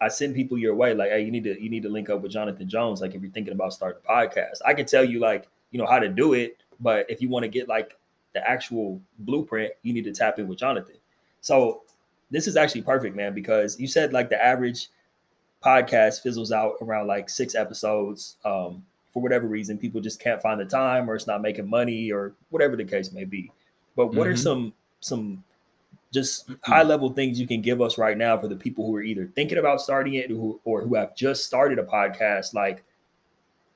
[0.00, 2.20] I send people your way, like, hey, you need to you need to link up
[2.20, 3.00] with Jonathan Jones.
[3.00, 5.86] Like, if you're thinking about starting a podcast, I can tell you like, you know,
[5.86, 6.62] how to do it.
[6.80, 7.98] But if you want to get like
[8.32, 10.94] the actual blueprint, you need to tap in with Jonathan.
[11.40, 11.82] So
[12.30, 14.88] this is actually perfect, man, because you said like the average
[15.64, 18.36] podcast fizzles out around like six episodes.
[18.44, 22.12] Um, for whatever reason, people just can't find the time or it's not making money
[22.12, 23.50] or whatever the case may be.
[23.96, 24.32] But what mm-hmm.
[24.32, 25.44] are some some
[26.12, 26.72] just mm-hmm.
[26.72, 29.30] high level things you can give us right now for the people who are either
[29.34, 32.82] thinking about starting it or, or who have just started a podcast like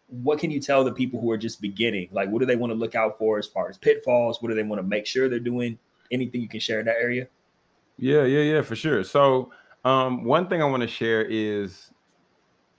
[0.08, 2.70] what can you tell the people who are just beginning like what do they want
[2.70, 5.28] to look out for as far as pitfalls what do they want to make sure
[5.28, 5.78] they're doing
[6.10, 7.26] anything you can share in that area
[7.98, 9.50] yeah yeah yeah for sure so
[9.84, 11.90] um, one thing i want to share is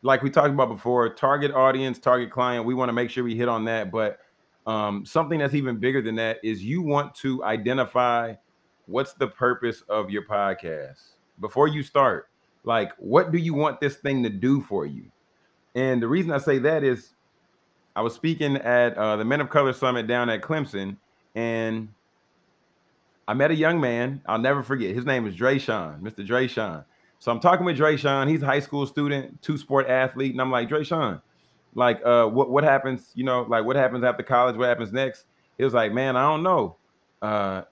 [0.01, 3.35] like we talked about before target audience target client we want to make sure we
[3.35, 4.19] hit on that but
[4.65, 8.33] um, something that's even bigger than that is you want to identify
[8.85, 12.29] what's the purpose of your podcast before you start.
[12.63, 15.05] Like what do you want this thing to do for you?
[15.75, 17.15] And the reason i say that is
[17.95, 20.97] i was speaking at uh, the men of color summit down at clemson
[21.33, 21.89] and
[23.27, 24.95] i met a young man i'll never forget.
[24.95, 26.85] His name is Dre Sean, mr Dre Sean.
[27.24, 28.28] So i'm talking with Dre Sean.
[28.28, 31.21] he's a high school student two sport athlete and i'm like Dre Sean,
[31.76, 35.26] like uh what, what happens you know like what happens after college what happens next
[35.58, 36.76] he was like man i don't know
[37.21, 37.63] uh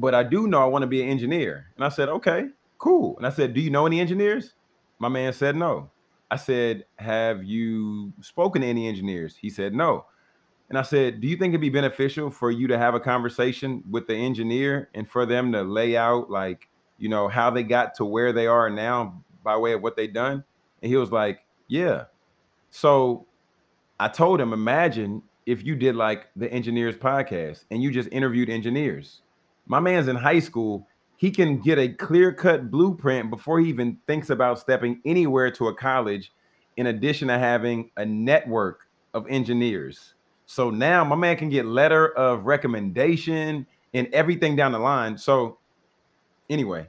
[0.00, 1.66] but I do know I want to be an engineer.
[1.76, 3.16] And I said, okay, cool.
[3.18, 4.54] And I said, do you know any engineers?
[4.98, 5.90] My man said no.
[6.30, 9.36] I said, have you spoken to any engineers?
[9.36, 10.06] He said no.
[10.68, 13.82] And I said, do you think it'd be beneficial for you to have a conversation
[13.90, 16.68] with the engineer and for them to lay out like,
[17.00, 20.06] you know, how they got to where they are now by way of what they
[20.06, 20.44] done?
[20.82, 22.04] And he was like, yeah.
[22.70, 23.26] So
[23.98, 28.48] I told him, imagine if you did like the engineers podcast and you just interviewed
[28.50, 29.22] engineers
[29.70, 30.88] My man's in high school.
[31.16, 35.68] He can get a clear cut blueprint before he even thinks about stepping anywhere to
[35.68, 36.32] a college,
[36.76, 40.14] in addition to having a network of engineers.
[40.46, 45.16] So now my man can get letter of recommendation and everything down the line.
[45.16, 45.59] So
[46.50, 46.88] anyway,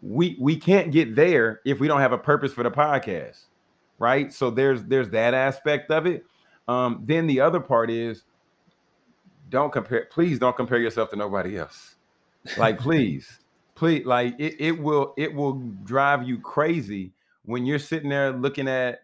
[0.00, 3.44] we we can't get there if we don't have a purpose for the podcast,
[3.98, 4.32] right?
[4.32, 6.24] So there's there's that aspect of it.
[6.68, 8.24] Um, then the other part is
[9.48, 11.96] don't compare, please don't compare yourself to nobody else.
[12.56, 13.40] Like, please,
[13.74, 17.12] please, like it, it will it will drive you crazy
[17.44, 19.00] when you're sitting there looking at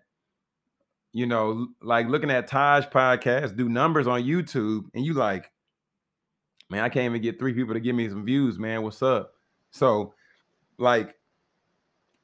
[1.13, 5.51] you know, like looking at Taj podcast, do numbers on YouTube, and you like,
[6.71, 8.83] man, I can't even get three people to give me some views, man.
[8.83, 9.35] What's up?
[9.73, 10.15] So,
[10.79, 11.17] like,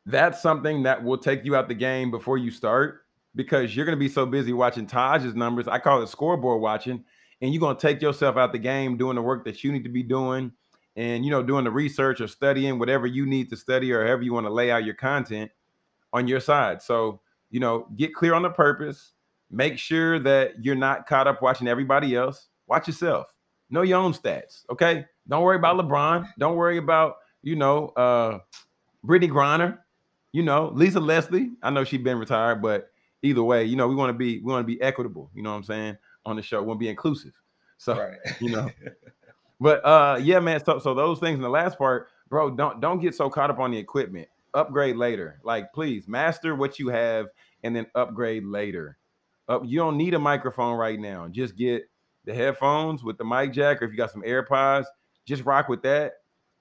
[0.07, 3.03] that's something that will take you out the game before you start
[3.35, 5.67] because you're gonna be so busy watching Taj's numbers.
[5.69, 7.05] I call it scoreboard watching,
[7.43, 9.91] and you're gonna take yourself out the game doing the work that you need to
[9.91, 10.53] be doing,
[10.97, 14.23] and you know, doing the research or studying whatever you need to study or however
[14.23, 15.51] you want to lay out your content
[16.13, 16.81] on your side.
[16.83, 17.21] So
[17.51, 19.13] you know, get clear on the purpose.
[19.51, 22.49] Make sure that you're not caught up watching everybody else.
[22.67, 23.35] Watch yourself.
[23.71, 24.65] Know your own stats.
[24.71, 25.07] Okay.
[25.29, 26.29] Don't worry about LeBron.
[26.39, 28.39] Don't worry about, you know, uh
[29.07, 29.79] Brittney Griner,
[30.33, 31.53] you know, Lisa Leslie.
[31.63, 32.91] I know she's been retired, but
[33.23, 35.51] either way, you know, we want to be we want to be equitable, you know
[35.51, 36.61] what I'm saying, on the show.
[36.61, 37.33] We want to be inclusive.
[37.79, 38.19] So right.
[38.41, 38.71] you know.
[39.61, 40.63] but uh yeah, man.
[40.65, 43.59] So so those things in the last part, bro, don't don't get so caught up
[43.59, 45.41] on the equipment upgrade later.
[45.45, 47.27] Like, please master what you have
[47.63, 48.99] and then upgrade later.
[49.49, 51.27] Up, you don't need a microphone right now.
[51.29, 51.89] Just get
[52.25, 54.85] the headphones with the mic jack, or if you got some AirPods,
[55.25, 56.15] just rock with that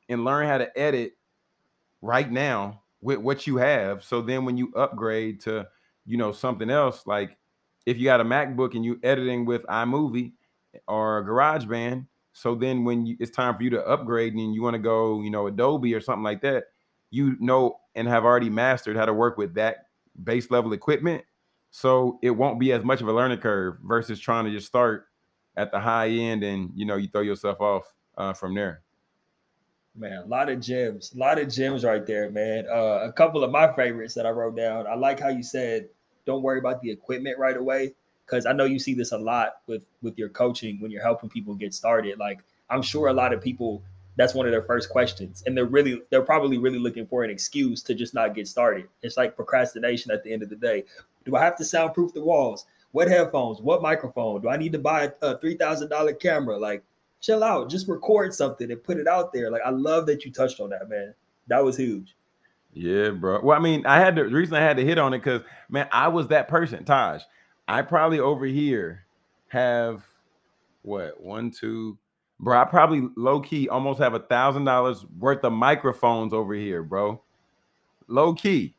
[0.10, 1.14] and learn how to edit
[2.02, 4.04] right now with what you have.
[4.04, 5.68] So then when you upgrade to,
[6.06, 7.38] you know, something else, like
[7.86, 10.34] if you got a MacBook and you editing with iMovie
[10.88, 14.76] or GarageBand, so then when you, it's time for you to upgrade and you want
[14.76, 16.66] to go, you know, Adobe or something like that,
[17.10, 19.88] you know and have already mastered how to work with that
[20.24, 21.24] base level equipment.
[21.72, 25.06] So it won't be as much of a learning curve versus trying to just start
[25.58, 28.84] at the high end and you know you throw yourself off uh, from there.
[29.98, 32.68] Man, a lot of gems, a lot of gems right there, man.
[32.72, 34.86] Uh, a couple of my favorites that I wrote down.
[34.86, 35.90] I like how you said,
[36.26, 37.96] "Don't worry about the equipment right away,"
[38.26, 41.30] because I know you see this a lot with with your coaching when you're helping
[41.30, 42.20] people get started.
[42.20, 43.82] Like I'm sure a lot of people
[44.18, 47.30] that's one of their first questions and they're really they're probably really looking for an
[47.30, 50.84] excuse to just not get started it's like procrastination at the end of the day
[51.24, 54.80] do i have to soundproof the walls what headphones what microphone do i need to
[54.80, 56.84] buy a $3000 camera like
[57.22, 60.32] chill out just record something and put it out there like i love that you
[60.32, 61.14] touched on that man
[61.48, 62.16] that was huge
[62.74, 65.14] yeah bro well i mean i had to, the reason i had to hit on
[65.14, 67.22] it because man i was that person taj
[67.68, 69.06] i probably over here
[69.48, 70.04] have
[70.84, 71.98] what one two
[72.40, 72.60] bro.
[72.60, 77.22] I probably low key almost have a thousand dollars worth of microphones over here, bro.
[78.08, 78.76] Low key.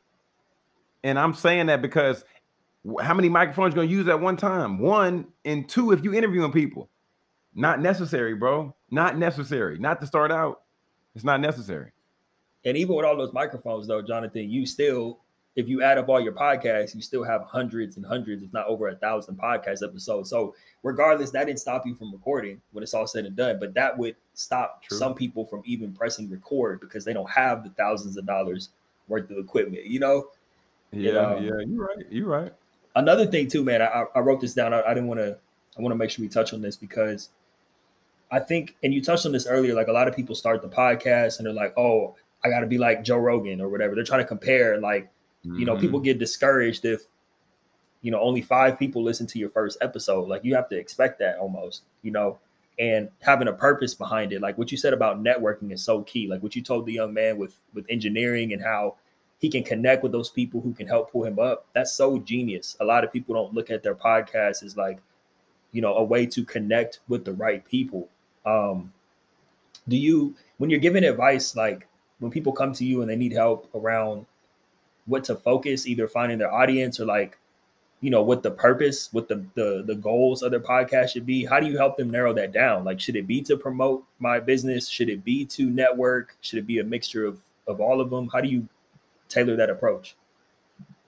[1.04, 2.24] And I'm saying that because
[3.00, 4.78] how many microphones you gonna use at one time?
[4.78, 6.88] One and two, if you interviewing people.
[7.58, 8.72] Not necessary, bro.
[8.90, 9.78] Not necessary.
[9.78, 10.62] Not to start out.
[11.16, 11.90] It's not necessary.
[12.64, 15.18] And even with all those microphones, though, Jonathan, you still
[15.56, 18.68] if you add up all your podcasts, you still have hundreds and hundreds, if not
[18.68, 20.30] over a thousand podcast episodes.
[20.30, 20.54] So
[20.84, 23.58] regardless, that didn't stop you from recording when it's all said and done.
[23.58, 24.96] But that would stop True.
[24.96, 28.68] some people from even pressing record because they don't have the thousands of dollars
[29.08, 30.28] worth of equipment, you know?
[30.92, 32.06] Yeah, um, yeah, you're right.
[32.08, 32.52] You're right.
[32.94, 34.72] Another thing too, man, I, I wrote this down.
[34.72, 35.36] I, I didn't want to
[35.76, 37.30] I want to make sure we touch on this because
[38.30, 40.68] I think, and you touched on this earlier, like a lot of people start the
[40.68, 43.94] podcast and they're like, oh, I got to be like Joe Rogan or whatever.
[43.94, 45.10] They're trying to compare like
[45.46, 45.58] Mm-hmm.
[45.58, 46.04] You know, people mm-hmm.
[46.04, 47.02] get discouraged if
[48.02, 50.28] you know only five people listen to your first episode.
[50.28, 52.38] Like you have to expect that almost, you know,
[52.78, 54.40] and having a purpose behind it.
[54.40, 56.28] Like what you said about networking is so key.
[56.28, 58.96] Like what you told the young man with with engineering and how
[59.38, 61.66] he can connect with those people who can help pull him up.
[61.72, 62.76] That's so genius.
[62.80, 64.98] A lot of people don't look at their podcast as like,
[65.70, 68.08] you know, a way to connect with the right people.
[68.48, 68.92] Um,
[69.88, 71.86] do you when you're giving advice, like
[72.18, 74.26] when people come to you and they need help around
[75.06, 77.38] what to focus, either finding their audience or like,
[78.00, 81.44] you know, what the purpose, what the the the goals of their podcast should be.
[81.44, 82.84] How do you help them narrow that down?
[82.84, 84.88] Like, should it be to promote my business?
[84.88, 86.36] Should it be to network?
[86.40, 88.28] Should it be a mixture of of all of them?
[88.28, 88.68] How do you
[89.28, 90.16] tailor that approach?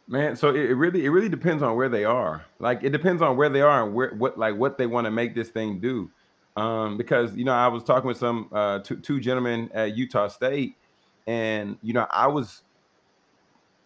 [0.09, 2.45] Man, so it, really it really depends on where they are.
[2.59, 5.11] Like it depends on where they are and where what like what they want to
[5.11, 6.11] make this thing do.
[6.57, 10.29] Um, because you know, I was talking with some uh two, two gentlemen at Utah
[10.29, 10.77] State,
[11.27, 12.63] and you know, I was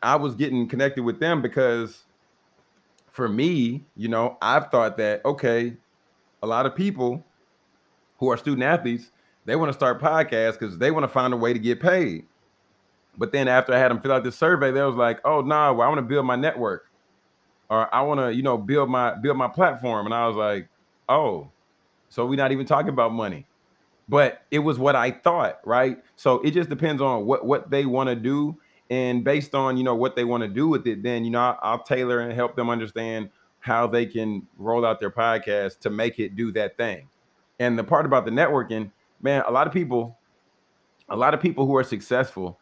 [0.02, 2.04] I was getting connected with them because
[3.10, 5.76] for me, you know, I've thought that okay,
[6.42, 7.24] a lot of people
[8.18, 9.10] who are student athletes,
[9.44, 12.26] they want to start podcasts because they want to find a way to get paid.
[13.16, 15.72] But then after I had them fill out this survey, they was like, "Oh no,
[15.74, 16.90] well, I want to build my network,
[17.70, 20.68] or I want to, you know, build my build my platform." And I was like,
[21.08, 21.50] "Oh,
[22.08, 23.46] so we're not even talking about money."
[24.08, 25.98] But it was what I thought, right?
[26.16, 28.56] So it just depends on what what they want to do,
[28.90, 31.40] and based on you know what they want to do with it, then you know
[31.40, 33.30] I'll, I'll tailor and help them understand
[33.60, 37.08] how they can roll out their podcast to make it do that thing.
[37.58, 38.90] And the part about the networking,
[39.22, 40.18] man, a lot of people,
[41.08, 42.58] a lot of people who are successful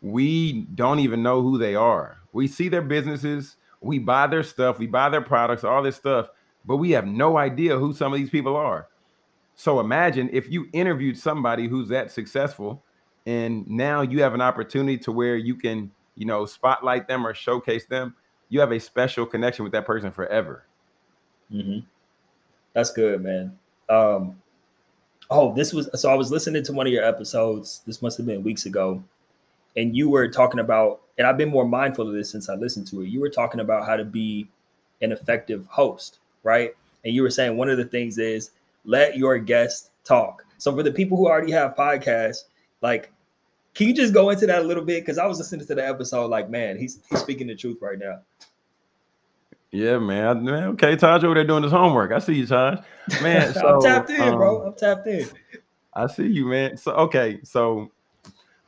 [0.00, 2.18] we don't even know who they are.
[2.32, 6.28] We see their businesses, we buy their stuff, we buy their products, all this stuff,
[6.64, 8.88] but we have no idea who some of these people are.
[9.54, 12.82] So imagine if you interviewed somebody who's that successful
[13.26, 17.34] and now you have an opportunity to where you can, you know, spotlight them or
[17.34, 18.14] showcase them,
[18.48, 20.64] you have a special connection with that person forever.
[21.52, 21.80] Mm-hmm.
[22.72, 23.58] That's good, man.
[23.88, 24.40] Um,
[25.30, 27.82] oh, this was so I was listening to one of your episodes.
[27.86, 29.02] This must have been weeks ago
[29.78, 32.88] and you were talking about, and I've been more mindful of this since I listened
[32.88, 33.08] to it.
[33.08, 34.48] You were talking about how to be
[35.00, 36.74] an effective host, right?
[37.04, 38.50] And you were saying one of the things is
[38.84, 40.44] let your guests talk.
[40.58, 42.44] So for the people who already have podcasts,
[42.80, 43.12] like,
[43.74, 45.02] can you just go into that a little bit?
[45.02, 47.98] Because I was listening to the episode, like, man, he's he's speaking the truth right
[47.98, 48.20] now.
[49.70, 50.44] Yeah, man.
[50.44, 52.10] man okay, Taj over there doing his homework.
[52.10, 52.80] I see you, Taj.
[53.22, 54.62] Man, so, I'm tapped in, um, bro.
[54.62, 55.28] I'm tapped in.
[55.94, 56.76] I see you, man.
[56.76, 57.90] So okay, so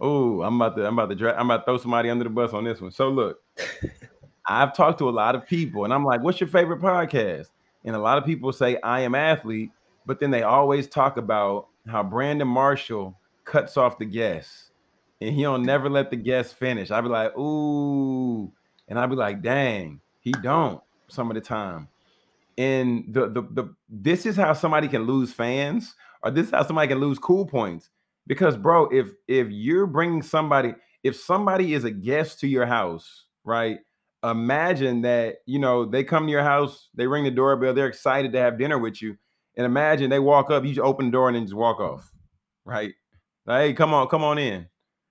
[0.01, 2.31] Oh, I'm about to I'm about to dra- I'm about to throw somebody under the
[2.31, 2.91] bus on this one.
[2.91, 3.43] So look,
[4.47, 7.51] I've talked to a lot of people, and I'm like, "What's your favorite podcast?"
[7.85, 9.70] And a lot of people say, "I am athlete,"
[10.07, 14.70] but then they always talk about how Brandon Marshall cuts off the guests,
[15.20, 16.91] and he'll never let the guests finish.
[16.91, 18.53] I'd be like, "Ooh,"
[18.89, 21.89] and I'd be like, "Dang, he don't." Some of the time,
[22.57, 26.62] and the the the this is how somebody can lose fans, or this is how
[26.62, 27.91] somebody can lose cool points
[28.26, 33.26] because, bro, if if you're bringing somebody, if somebody is a guest to your house,
[33.45, 33.81] right?
[34.23, 38.33] Imagine that you know they come to your house, they ring the doorbell, they're excited
[38.33, 39.16] to have dinner with you,
[39.57, 42.11] and imagine they walk up, you just open the door and then just walk off,
[42.64, 42.93] right?
[43.47, 44.66] Like, hey, come on, come on in.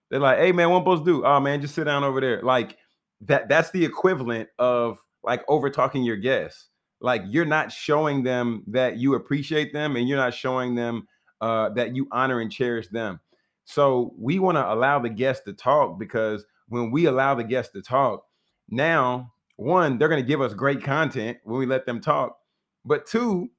[0.09, 1.25] They're like, hey man, what supposed to do?
[1.25, 2.41] Oh man, just sit down over there.
[2.41, 2.77] Like
[3.21, 6.69] that, that's the equivalent of like over talking your guests.
[7.01, 11.07] Like you're not showing them that you appreciate them and you're not showing them
[11.41, 13.19] uh, that you honor and cherish them.
[13.65, 17.71] So we want to allow the guests to talk because when we allow the guests
[17.73, 18.25] to talk,
[18.71, 22.37] now one, they're going to give us great content when we let them talk.
[22.85, 23.49] But two,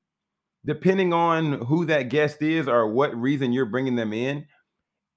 [0.65, 4.47] depending on who that guest is or what reason you're bringing them in,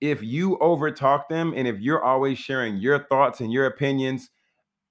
[0.01, 4.29] if you overtalk them and if you're always sharing your thoughts and your opinions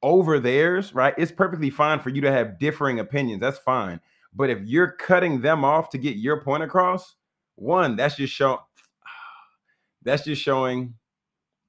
[0.03, 1.13] over theirs, right?
[1.19, 3.43] It's perfectly fine for you to have differing opinions.
[3.43, 4.01] That's fine.
[4.35, 7.17] But if you're cutting them off to get your point across,
[7.57, 8.59] one, that's just showing
[10.03, 10.95] that's just showing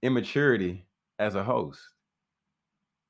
[0.01, 0.85] immaturity
[1.19, 1.81] as a host.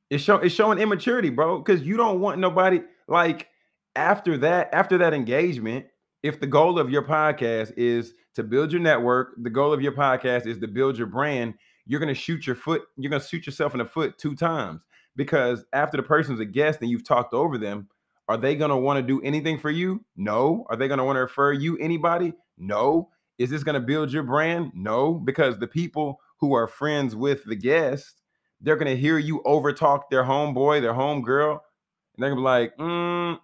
[0.10, 3.48] It's show it's showing immaturity, bro, because you don't want nobody like
[3.96, 5.86] after that, after that engagement,
[6.24, 9.92] if the goal of your podcast is to build your network, the goal of your
[9.92, 11.54] podcast is to build your brand,
[11.86, 14.86] you're gonna shoot your foot, you're gonna shoot yourself in the foot two times
[15.16, 17.88] because after the person's a guest and you've talked over them,
[18.30, 20.04] are they gonna want to do anything for you?
[20.16, 20.66] No.
[20.70, 22.34] Are they gonna want to refer you anybody?
[22.58, 23.10] No.
[23.38, 24.72] Is this to build your brand?
[24.74, 28.22] No, because the people who are friends with the guest,
[28.64, 33.38] they're to hear you overtalk their homeboy, their homegirl, and they're to be like, mm,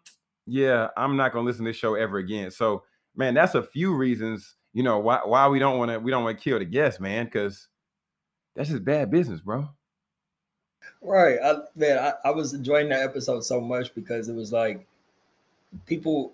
[0.47, 2.49] yeah, I'm not to listen to this show ever again.
[2.49, 2.83] So,
[3.15, 6.23] man, that's a few reasons, you know, why why we don't want to we don't
[6.23, 7.67] want to kill the guest, man, because
[8.55, 9.69] that's just bad business, bro.
[11.01, 11.97] Right, I, man.
[11.99, 14.85] I, I was enjoying that episode so much because it was like
[15.85, 16.33] people.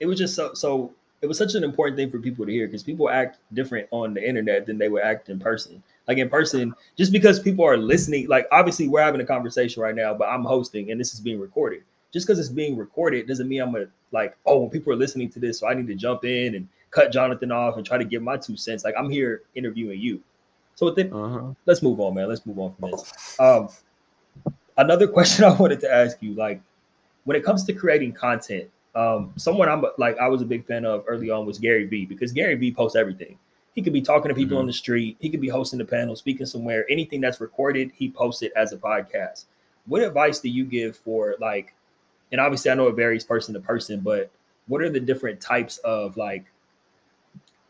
[0.00, 0.92] It was just so so
[1.22, 4.14] it was such an important thing for people to hear because people act different on
[4.14, 5.82] the internet than they would act in person.
[6.06, 9.94] Like in person, just because people are listening, like obviously we're having a conversation right
[9.94, 11.82] now, but I'm hosting and this is being recorded.
[12.12, 15.30] Just because it's being recorded doesn't mean I'm gonna like, oh, when people are listening
[15.30, 18.04] to this, so I need to jump in and cut Jonathan off and try to
[18.04, 18.84] give my two cents.
[18.84, 20.22] Like I'm here interviewing you.
[20.76, 21.52] So with uh-huh.
[21.66, 22.28] let's move on, man.
[22.28, 23.40] Let's move on from this.
[23.40, 23.68] Um,
[24.76, 26.60] another question I wanted to ask you, like
[27.24, 30.84] when it comes to creating content, um, someone I'm like I was a big fan
[30.84, 33.38] of early on was Gary Vee because Gary Vee posts everything.
[33.74, 34.62] He could be talking to people mm-hmm.
[34.62, 35.16] on the street.
[35.20, 36.86] He could be hosting a panel, speaking somewhere.
[36.88, 39.46] Anything that's recorded, he posts it as a podcast.
[39.86, 41.74] What advice do you give for like?
[42.32, 44.30] And obviously, I know it varies person to person, but
[44.66, 46.44] what are the different types of like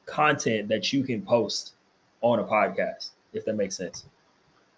[0.07, 1.75] content that you can post
[2.21, 4.05] on a podcast, if that makes sense?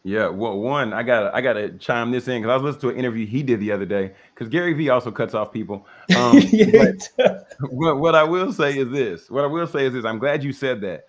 [0.07, 2.81] Yeah, well, one, I got I got to chime this in because I was listening
[2.81, 4.13] to an interview he did the other day.
[4.33, 5.85] Because Gary Vee also cuts off people.
[6.17, 6.41] Um,
[7.71, 9.29] what, what I will say is this.
[9.29, 10.05] What I will say is this.
[10.05, 11.07] I'm glad you said that.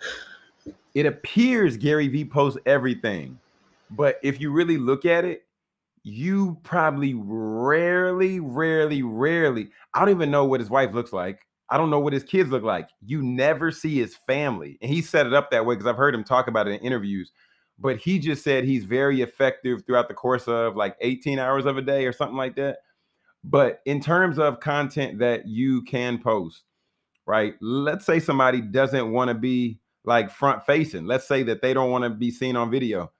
[0.96, 3.38] It appears Gary Vee posts everything,
[3.92, 5.46] but if you really look at it,
[6.02, 9.70] you probably rarely, rarely, rarely.
[9.94, 11.46] I don't even know what his wife looks like.
[11.70, 12.90] I don't know what his kids look like.
[13.06, 16.16] You never see his family, and he set it up that way because I've heard
[16.16, 17.32] him talk about it in interviews
[17.80, 21.78] but he just said he's very effective throughout the course of like 18 hours of
[21.78, 22.80] a day or something like that.
[23.44, 26.64] But in terms of content that you can post,
[27.26, 27.54] right?
[27.62, 31.06] Let's say somebody doesn't want to be like front facing.
[31.06, 33.12] Let's say that they don't want to be seen on video.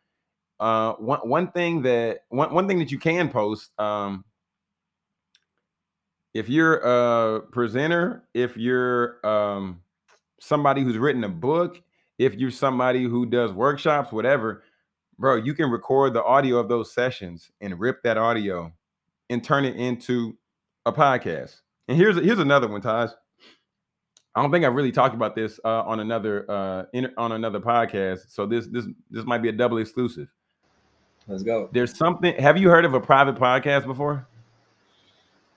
[0.60, 4.26] Uh, one one thing that one one thing that you can post, um,
[6.34, 9.82] if you're a presenter, if you're um
[10.40, 11.82] somebody who's written a book,
[12.18, 14.64] if you're somebody who does workshops, whatever,
[15.20, 18.72] bro, you can record the audio of those sessions and rip that audio
[19.30, 20.38] and turn it into
[20.86, 21.62] a podcast.
[21.88, 23.12] And here's here's another one, Taj.
[24.36, 27.60] I don't think I've really talked about this uh, on another uh, in, on another
[27.60, 28.30] podcast.
[28.30, 30.28] So this this this might be a double exclusive.
[31.28, 31.70] Let's go.
[31.72, 32.36] There's something.
[32.36, 34.28] Have you heard of a private podcast before?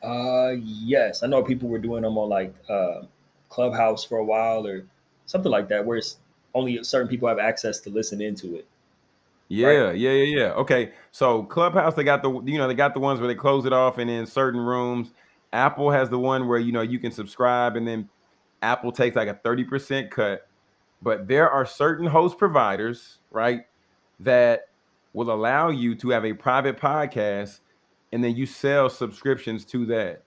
[0.02, 3.02] Uh, yes, I know people were doing them on like uh,
[3.50, 4.86] Clubhouse for a while or
[5.26, 6.16] something like that, where it's
[6.54, 8.66] only certain people have access to listen into it.
[9.48, 9.96] Yeah, right?
[9.96, 10.52] yeah, yeah, yeah.
[10.52, 13.66] Okay, so Clubhouse, they got the you know they got the ones where they close
[13.66, 15.10] it off, and in certain rooms,
[15.52, 18.08] Apple has the one where you know you can subscribe, and then
[18.62, 20.46] Apple takes like a thirty percent cut.
[21.02, 23.62] But there are certain host providers, right,
[24.20, 24.68] that
[25.14, 27.60] will allow you to have a private podcast,
[28.12, 30.22] and then you sell subscriptions to that.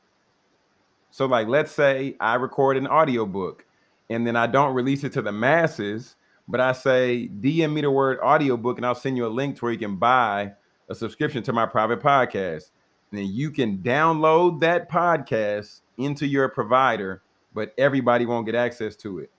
[1.12, 3.66] So, like, let's say I record an audiobook
[4.14, 6.16] and then I don't release it to the masses,
[6.48, 9.66] but I say DM me the word audiobook and I'll send you a link to
[9.66, 10.54] where you can buy
[10.90, 12.70] a subscription to my private podcast.
[13.12, 18.96] And then you can download that podcast into your provider, but everybody won't get access
[18.98, 19.32] to it.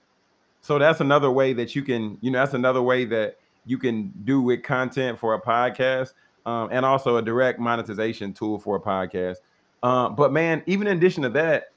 [0.61, 4.11] So that's another way that you can, you know, that's another way that you can
[4.23, 6.13] do with content for a podcast,
[6.45, 9.37] um, and also a direct monetization tool for a podcast.
[9.83, 11.67] Uh, but man, even in addition to that,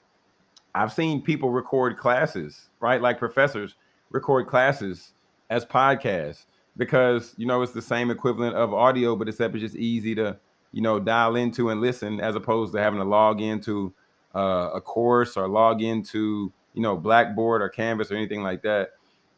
[0.74, 3.00] I've seen people record classes, right?
[3.00, 3.74] Like professors
[4.10, 5.12] record classes
[5.50, 6.44] as podcasts
[6.76, 10.38] because you know it's the same equivalent of audio, but except it's just easy to
[10.72, 13.92] you know dial into and listen as opposed to having to log into
[14.34, 18.90] uh, a course or log into you know Blackboard or Canvas or anything like that.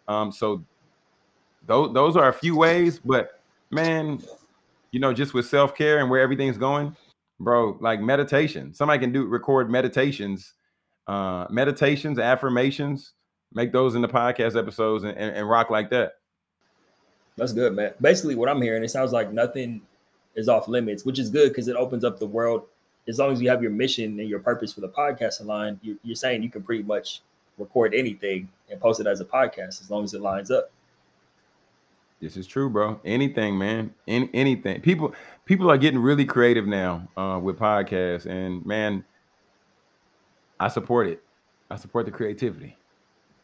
[0.09, 0.65] Um, so
[1.67, 4.21] those those are a few ways, but man,
[4.91, 6.97] you know, just with self care and where everything's going,
[7.39, 8.75] bro, like meditation.
[8.75, 10.55] Somebody can do record meditations
[11.11, 13.15] uh, meditations, affirmations,
[13.53, 16.19] make those in the podcast episodes and, and, and rock like that.
[17.37, 17.95] That's good, man.
[18.01, 19.81] Basically, what I'm hearing, it sounds like nothing
[20.37, 22.63] is off limits, which is good because it opens up the world.
[23.09, 25.97] As long as you have your mission and your purpose for the podcast aligned, you're,
[26.05, 27.23] you're saying you can pretty much
[27.59, 30.71] record anything and post it as a podcast as long as it lines up.
[32.21, 33.01] This is true, bro.
[33.05, 33.95] Anything, man.
[34.07, 34.81] Any, anything.
[34.83, 35.13] People
[35.45, 39.05] people are getting really creative now uh, with podcasts, and man,
[40.61, 41.23] I support it.
[41.71, 42.77] I support the creativity.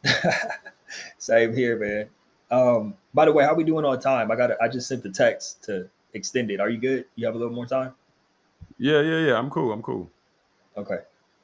[1.17, 2.09] Same here, man.
[2.49, 4.31] Um, by the way, how we doing on time?
[4.31, 6.59] I got I just sent the text to extend it.
[6.59, 7.05] Are you good?
[7.15, 7.93] You have a little more time?
[8.77, 9.37] Yeah, yeah, yeah.
[9.37, 9.71] I'm cool.
[9.71, 10.09] I'm cool.
[10.77, 10.99] Okay.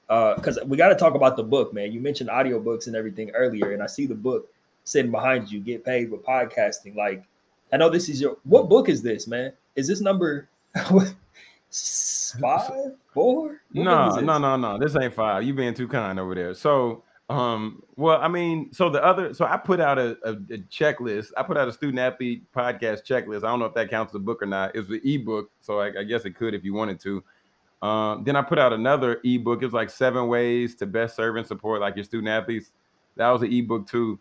[0.10, 1.92] Uh, because we got to talk about the book, man.
[1.92, 4.48] You mentioned audiobooks and everything earlier, and I see the book
[4.84, 6.96] sitting behind you, get paid with podcasting.
[6.96, 7.24] Like,
[7.72, 9.54] I know this is your what book is this, man?
[9.76, 10.50] Is this number
[12.40, 13.62] five, four?
[13.74, 14.78] no, no, no, no.
[14.78, 15.44] This ain't five.
[15.44, 16.54] You being too kind over there.
[16.54, 20.58] So, um, well, I mean, so the other, so I put out a, a, a
[20.70, 21.32] checklist.
[21.36, 23.40] I put out a student athlete podcast checklist.
[23.40, 24.76] I don't know if that counts as a book or not.
[24.76, 27.24] It's an ebook, so I, I guess it could if you wanted to.
[27.82, 29.64] Um, then I put out another ebook.
[29.64, 32.72] It's like seven ways to best serve and support like your student athletes.
[33.18, 34.20] That was an ebook too.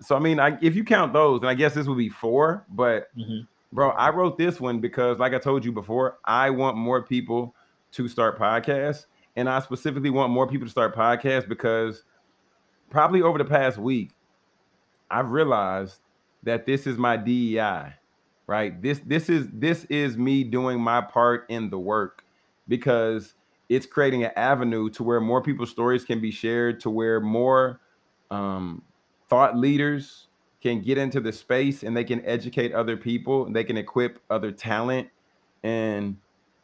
[0.00, 2.66] So I mean, I, if you count those, then I guess this would be four.
[2.68, 3.40] But mm-hmm.
[3.72, 7.54] Bro, I wrote this one because, like I told you before, I want more people
[7.92, 9.06] to start podcasts.
[9.36, 12.02] And I specifically want more people to start podcasts because
[12.90, 14.10] probably over the past week,
[15.10, 16.00] I've realized
[16.42, 17.94] that this is my DEI,
[18.46, 18.80] right?
[18.82, 22.24] This this is this is me doing my part in the work
[22.68, 23.34] because
[23.68, 27.80] it's creating an avenue to where more people's stories can be shared, to where more
[28.30, 28.82] um,
[29.28, 30.26] thought leaders,
[30.62, 34.20] can get into the space and they can educate other people and they can equip
[34.30, 35.08] other talent
[35.62, 36.16] and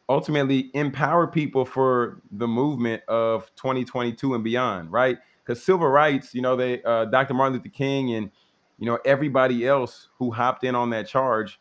[0.09, 6.41] ultimately empower people for the movement of 2022 and beyond right because civil rights you
[6.41, 8.31] know they uh, dr martin luther king and
[8.79, 11.59] you know everybody else who hopped in on that charge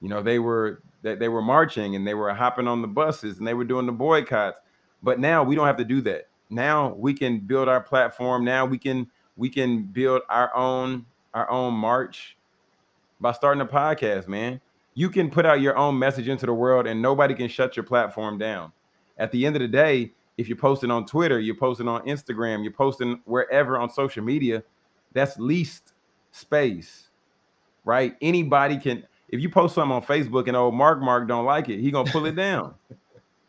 [0.00, 3.38] You know, they were that they were marching and they were hopping on the buses
[3.38, 4.60] and they were doing the boycotts.
[5.02, 6.28] But now we don't have to do that.
[6.50, 8.44] Now we can build our platform.
[8.44, 12.36] Now we can we can build our own our own march
[13.20, 14.60] by starting a podcast, man.
[14.94, 17.84] You can put out your own message into the world and nobody can shut your
[17.84, 18.72] platform down.
[19.18, 22.62] At the end of the day, if you're posting on Twitter, you're posting on Instagram,
[22.62, 24.62] you're posting wherever on social media,
[25.12, 25.92] that's leased
[26.32, 27.08] space,
[27.84, 28.16] right?
[28.20, 29.04] Anybody can.
[29.28, 32.10] If you post something on Facebook and old Mark Mark don't like it, he gonna
[32.10, 32.74] pull it down.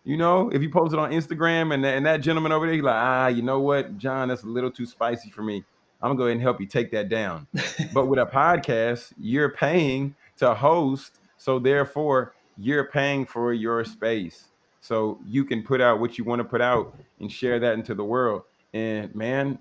[0.03, 2.83] You know, if you post it on Instagram and, and that gentleman over there, he's
[2.83, 5.65] like, ah, you know what, John, that's a little too spicy for me.
[6.01, 7.47] I'm gonna go ahead and help you take that down.
[7.93, 14.45] but with a podcast, you're paying to host, so therefore you're paying for your space.
[14.81, 17.93] So you can put out what you want to put out and share that into
[17.93, 18.43] the world.
[18.73, 19.59] And man,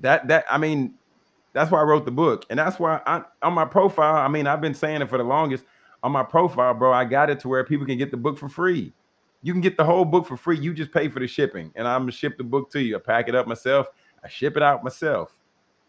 [0.00, 0.94] that that I mean,
[1.52, 4.16] that's why I wrote the book, and that's why I on my profile.
[4.16, 5.64] I mean, I've been saying it for the longest.
[6.02, 8.48] On my profile, bro, I got it to where people can get the book for
[8.48, 8.92] free.
[9.42, 10.58] You can get the whole book for free.
[10.58, 12.96] You just pay for the shipping, and I'm gonna ship the book to you.
[12.96, 13.88] I pack it up myself.
[14.22, 15.37] I ship it out myself,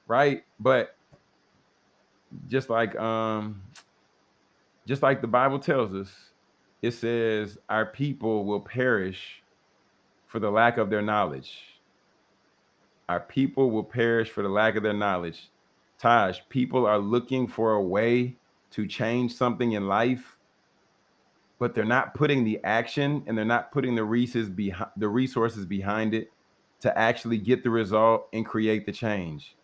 [0.09, 0.43] right?
[0.59, 0.97] But
[2.49, 3.61] just like um,
[4.85, 6.31] just like the Bible tells us,
[6.81, 9.41] it says our people will perish
[10.27, 11.61] for the lack of their knowledge.
[13.07, 15.49] Our people will perish for the lack of their knowledge.
[15.97, 18.35] Taj, people are looking for a way
[18.71, 20.37] to change something in life,
[21.57, 25.65] but they're not putting the action and they're not putting the resources behind the resources
[25.65, 26.31] behind it
[26.79, 29.55] to actually get the result and create the change.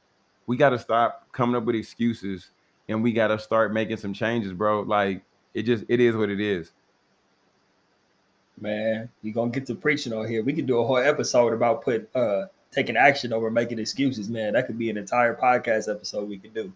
[0.48, 2.52] We got to stop coming up with excuses
[2.88, 4.82] and we got to start making some changes, bro.
[4.82, 5.22] Like
[5.54, 6.72] it just it is what it is.
[8.60, 10.44] Man, you're gonna get to preaching on here.
[10.44, 14.54] We could do a whole episode about put uh taking action over making excuses, man.
[14.54, 16.72] That could be an entire podcast episode we could do.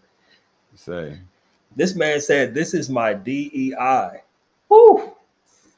[0.74, 1.18] Say,
[1.76, 4.22] this man said, "This is my DEI."
[4.68, 5.12] Whoo,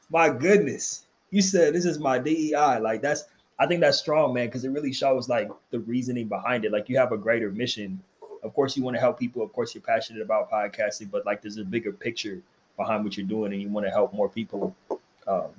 [0.09, 1.05] my goodness!
[1.31, 2.79] You said this is my DEI.
[2.79, 3.25] Like that's,
[3.59, 6.71] I think that's strong, man, because it really shows like the reasoning behind it.
[6.71, 8.01] Like you have a greater mission.
[8.43, 9.41] Of course, you want to help people.
[9.41, 12.41] Of course, you're passionate about podcasting, but like there's a bigger picture
[12.77, 14.75] behind what you're doing, and you want to help more people
[15.27, 15.49] um,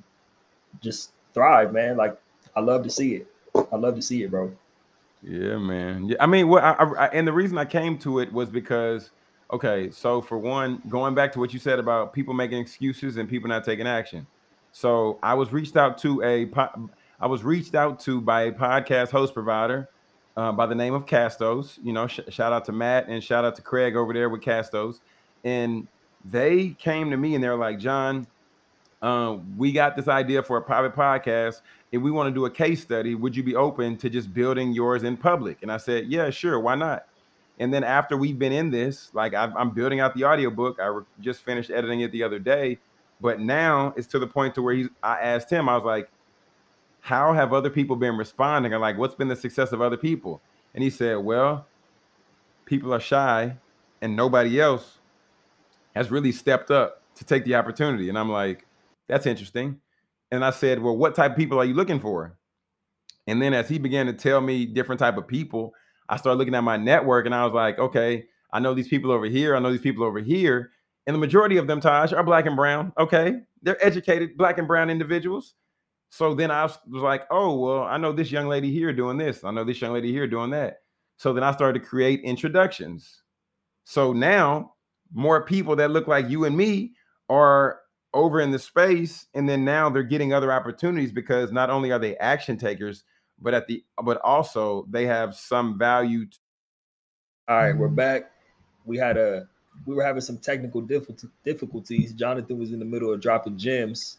[0.82, 1.96] just thrive, man.
[1.96, 2.18] Like
[2.56, 3.26] I love to see it.
[3.72, 4.52] I love to see it, bro.
[5.22, 6.08] Yeah, man.
[6.08, 9.10] Yeah, I mean, what I, I, and the reason I came to it was because,
[9.52, 13.28] okay, so for one, going back to what you said about people making excuses and
[13.28, 14.26] people not taking action.
[14.72, 16.44] So I was reached out to a,
[17.24, 19.88] I was reached out to by a podcast host provider
[20.36, 21.78] uh, by the name of Castos.
[21.82, 24.42] You know, sh- shout out to Matt and shout out to Craig over there with
[24.42, 25.00] Castos,
[25.42, 25.88] and
[26.22, 28.26] they came to me and they're like, John,
[29.00, 31.62] uh, we got this idea for a private podcast
[31.94, 33.14] and we want to do a case study.
[33.14, 35.62] Would you be open to just building yours in public?
[35.62, 36.60] And I said, yeah, sure.
[36.60, 37.06] Why not?
[37.58, 40.78] And then after we've been in this, like i am building out the audiobook.
[40.78, 42.80] I re- just finished editing it the other day,
[43.22, 46.10] but now it's to the point to where he's, I asked him, I was like,
[47.04, 48.72] how have other people been responding?
[48.72, 50.40] Or like, what's been the success of other people?
[50.74, 51.66] And he said, well,
[52.64, 53.58] people are shy
[54.00, 55.00] and nobody else
[55.94, 58.08] has really stepped up to take the opportunity.
[58.08, 58.64] And I'm like,
[59.06, 59.80] that's interesting.
[60.30, 62.38] And I said, Well, what type of people are you looking for?
[63.26, 65.74] And then as he began to tell me different type of people,
[66.08, 69.12] I started looking at my network and I was like, okay, I know these people
[69.12, 70.70] over here, I know these people over here.
[71.06, 72.94] And the majority of them, Taj, are black and brown.
[72.98, 73.40] Okay.
[73.62, 75.54] They're educated black and brown individuals.
[76.14, 79.42] So then I was like, oh, well, I know this young lady here doing this.
[79.42, 80.82] I know this young lady here doing that.
[81.16, 83.22] So then I started to create introductions.
[83.82, 84.74] So now
[85.12, 86.92] more people that look like you and me
[87.28, 87.80] are
[88.12, 91.98] over in the space and then now they're getting other opportunities because not only are
[91.98, 93.02] they action takers
[93.40, 96.38] but at the but also they have some value to-
[97.48, 97.96] all right we're mm-hmm.
[97.96, 98.30] back
[98.84, 99.48] we had a
[99.84, 100.80] we were having some technical
[101.44, 104.18] difficulties jonathan was in the middle of dropping gems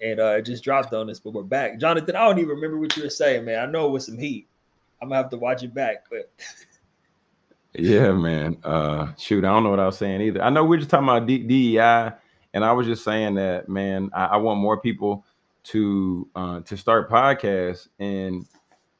[0.00, 2.78] and uh it just dropped on us but we're back jonathan i don't even remember
[2.78, 4.46] what you were saying man i know it was some heat
[5.00, 6.30] i'm gonna have to watch it back but
[7.74, 10.78] yeah man uh shoot i don't know what i was saying either i know we're
[10.78, 11.78] just talking about D- dei
[12.54, 15.26] and I was just saying that, man, I, I want more people
[15.64, 17.88] to uh, to start podcasts.
[17.98, 18.46] And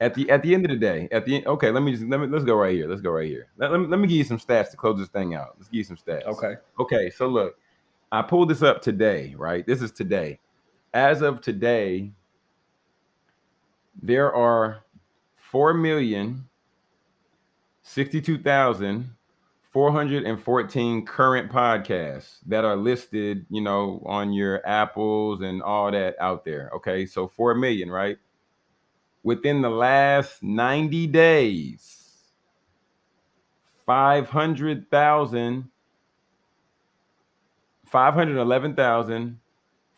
[0.01, 2.19] at the at the end of the day, at the okay, let me just let
[2.21, 2.89] me let's go right here.
[2.89, 3.47] Let's go right here.
[3.57, 5.55] Let, let, me, let me give you some stats to close this thing out.
[5.57, 6.25] Let's give you some stats.
[6.25, 6.55] Okay.
[6.81, 7.11] Okay.
[7.11, 7.57] So look,
[8.11, 9.65] I pulled this up today, right?
[9.65, 10.41] This is today.
[10.95, 12.13] As of today,
[14.01, 14.85] there are
[15.37, 16.49] four million
[17.83, 19.11] sixty-two thousand
[19.75, 26.45] 414 current podcasts that are listed, you know, on your Apples and all that out
[26.45, 26.71] there.
[26.77, 27.05] Okay.
[27.07, 28.17] So 4 million, right?
[29.25, 32.23] Within the last 90 days,
[33.85, 35.69] 500,000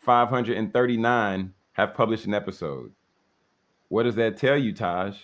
[0.07, 2.93] 511,539 have published an episode.
[3.89, 5.17] What does that tell you, Taj?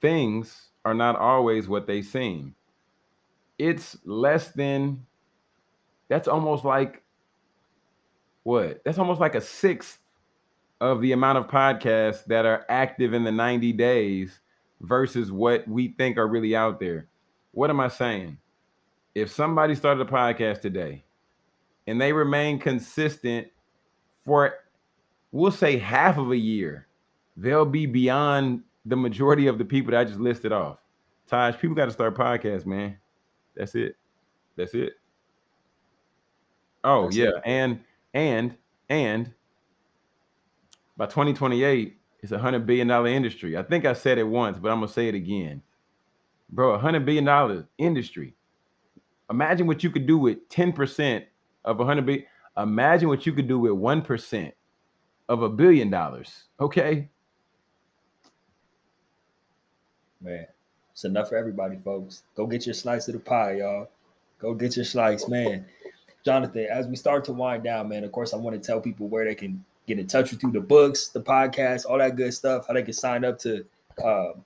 [0.00, 2.54] Things are not always what they seem.
[3.58, 5.06] It's less than,
[6.08, 7.02] that's almost like,
[8.44, 8.80] what?
[8.84, 9.98] That's almost like a sixth
[10.80, 14.38] of the amount of podcasts that are active in the 90 days
[14.80, 17.08] versus what we think are really out there.
[17.50, 18.38] What am I saying?
[19.16, 21.02] If somebody started a podcast today
[21.88, 23.48] and they remain consistent
[24.24, 24.54] for,
[25.32, 26.86] we'll say, half of a year,
[27.36, 30.78] they'll be beyond the majority of the people that I just listed off.
[31.26, 32.96] Taj, people got to start podcasts, man.
[33.56, 33.96] That's it.
[34.56, 34.94] That's it.
[36.84, 37.42] Oh That's yeah, it.
[37.44, 37.80] and
[38.14, 38.56] and
[38.88, 39.32] and
[40.96, 43.56] by 2028, it's a hundred billion dollar industry.
[43.56, 45.62] I think I said it once, but I'm gonna say it again,
[46.50, 46.74] bro.
[46.74, 48.34] A hundred billion dollar industry.
[49.30, 51.24] Imagine what you could do with 10%
[51.68, 52.24] of a hundred billion.
[52.56, 54.54] Imagine what you could do with one percent
[55.28, 56.44] of a billion dollars.
[56.58, 57.08] Okay.
[60.20, 60.46] Man,
[60.90, 62.24] it's enough for everybody, folks.
[62.34, 63.88] Go get your slice of the pie, y'all.
[64.40, 65.64] Go get your slice, man.
[66.24, 69.08] Jonathan, as we start to wind down, man, of course, I want to tell people
[69.08, 72.16] where they can get in touch with you, through the books, the podcast, all that
[72.16, 73.64] good stuff, how they can sign up to
[74.04, 74.44] um,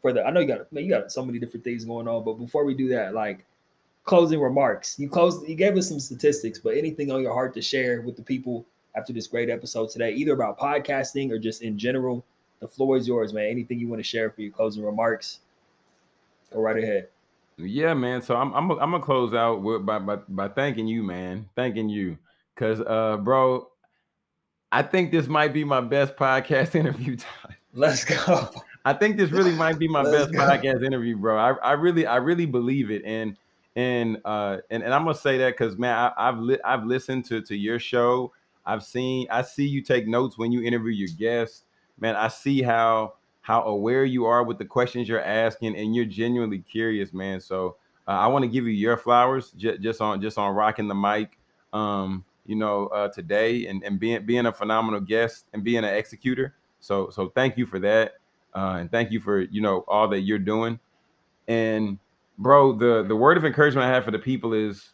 [0.00, 2.24] for the I know you got man, you got so many different things going on,
[2.24, 3.44] but before we do that, like
[4.04, 4.98] closing remarks.
[4.98, 8.16] You closed you gave us some statistics, but anything on your heart to share with
[8.16, 12.24] the people after this great episode today, either about podcasting or just in general.
[12.60, 13.46] The floor is yours, man.
[13.46, 15.40] Anything you want to share for your closing remarks?
[16.52, 17.08] Go right ahead.
[17.56, 18.22] Yeah, man.
[18.22, 21.48] So I'm I'm I'm gonna close out with by by, by thanking you, man.
[21.56, 22.18] Thanking you.
[22.56, 23.68] Cause uh bro,
[24.70, 27.56] I think this might be my best podcast interview time.
[27.72, 28.50] Let's go.
[28.84, 30.38] I think this really might be my best go.
[30.40, 31.38] podcast interview, bro.
[31.38, 33.02] I, I really, I really believe it.
[33.04, 33.36] And
[33.76, 37.24] and uh and, and I'm gonna say that because man, I, have li- I've listened
[37.26, 38.32] to to your show.
[38.66, 41.64] I've seen, I see you take notes when you interview your guests.
[42.00, 46.06] Man, I see how how aware you are with the questions you're asking, and you're
[46.06, 47.40] genuinely curious, man.
[47.40, 47.76] So
[48.08, 50.94] uh, I want to give you your flowers j- just on just on rocking the
[50.94, 51.38] mic.
[51.72, 55.84] Um, you know, uh, today and, and being being a phenomenal guest and being an
[55.94, 56.54] executor.
[56.80, 58.14] So so thank you for that.
[58.54, 60.78] Uh, and thank you for you know all that you're doing.
[61.48, 61.98] And
[62.38, 64.92] bro, the the word of encouragement I have for the people is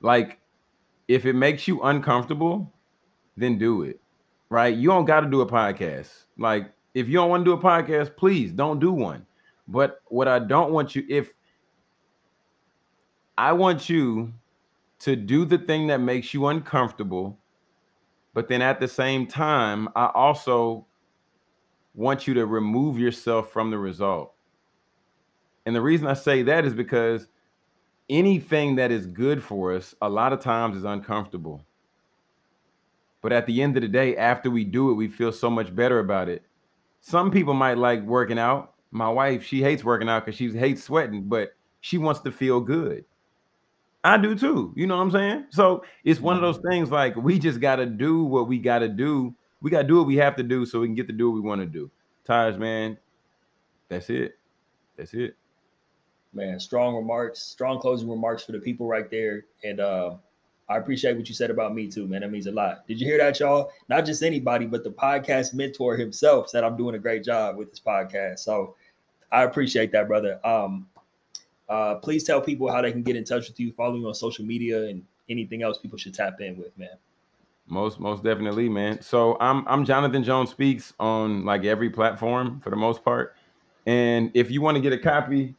[0.00, 0.38] like
[1.08, 2.72] if it makes you uncomfortable,
[3.36, 4.00] then do it.
[4.50, 4.74] Right?
[4.74, 6.10] You don't got to do a podcast.
[6.36, 9.26] Like if you don't want to do a podcast, please don't do one.
[9.66, 11.34] But what I don't want you if
[13.36, 14.32] I want you
[15.00, 17.38] to do the thing that makes you uncomfortable.
[18.34, 20.86] But then at the same time, I also
[21.94, 24.34] want you to remove yourself from the result.
[25.68, 27.28] And the reason I say that is because
[28.08, 31.62] anything that is good for us, a lot of times is uncomfortable.
[33.20, 35.76] But at the end of the day, after we do it, we feel so much
[35.76, 36.42] better about it.
[37.02, 38.76] Some people might like working out.
[38.92, 42.60] My wife, she hates working out because she hates sweating, but she wants to feel
[42.60, 43.04] good.
[44.02, 44.72] I do too.
[44.74, 45.46] You know what I'm saying?
[45.50, 46.70] So it's one of those mm-hmm.
[46.70, 49.34] things like we just got to do what we got to do.
[49.60, 51.30] We got to do what we have to do so we can get to do
[51.30, 51.90] what we want to do.
[52.24, 52.96] Taj, man,
[53.90, 54.38] that's it.
[54.96, 55.36] That's it.
[56.32, 59.44] Man, strong remarks, strong closing remarks for the people right there.
[59.64, 60.16] And uh,
[60.68, 62.20] I appreciate what you said about me too, man.
[62.20, 62.86] That means a lot.
[62.86, 63.70] Did you hear that, y'all?
[63.88, 67.70] Not just anybody, but the podcast mentor himself said I'm doing a great job with
[67.70, 68.40] this podcast.
[68.40, 68.74] So
[69.32, 70.38] I appreciate that, brother.
[70.46, 70.86] Um,
[71.68, 74.14] uh, please tell people how they can get in touch with you, follow you on
[74.14, 76.96] social media, and anything else people should tap in with, man.
[77.66, 79.02] Most most definitely, man.
[79.02, 83.36] So I'm I'm Jonathan Jones speaks on like every platform for the most part.
[83.86, 85.54] And if you want to get a copy,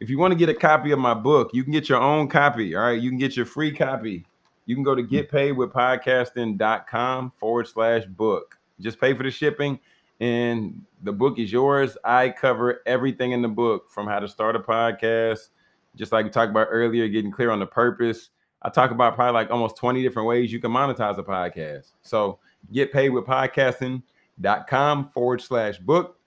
[0.00, 2.26] if you want to get a copy of my book, you can get your own
[2.28, 2.74] copy.
[2.74, 4.26] All right, you can get your free copy.
[4.66, 8.58] You can go to getpaidwithpodcasting.com forward slash book.
[8.80, 9.78] Just pay for the shipping
[10.20, 11.96] and the book is yours.
[12.04, 15.48] I cover everything in the book from how to start a podcast,
[15.94, 18.30] just like we talked about earlier, getting clear on the purpose.
[18.62, 21.92] I talk about probably like almost 20 different ways you can monetize a podcast.
[22.02, 22.38] So
[22.72, 26.18] get paid with podcasting.com forward slash book.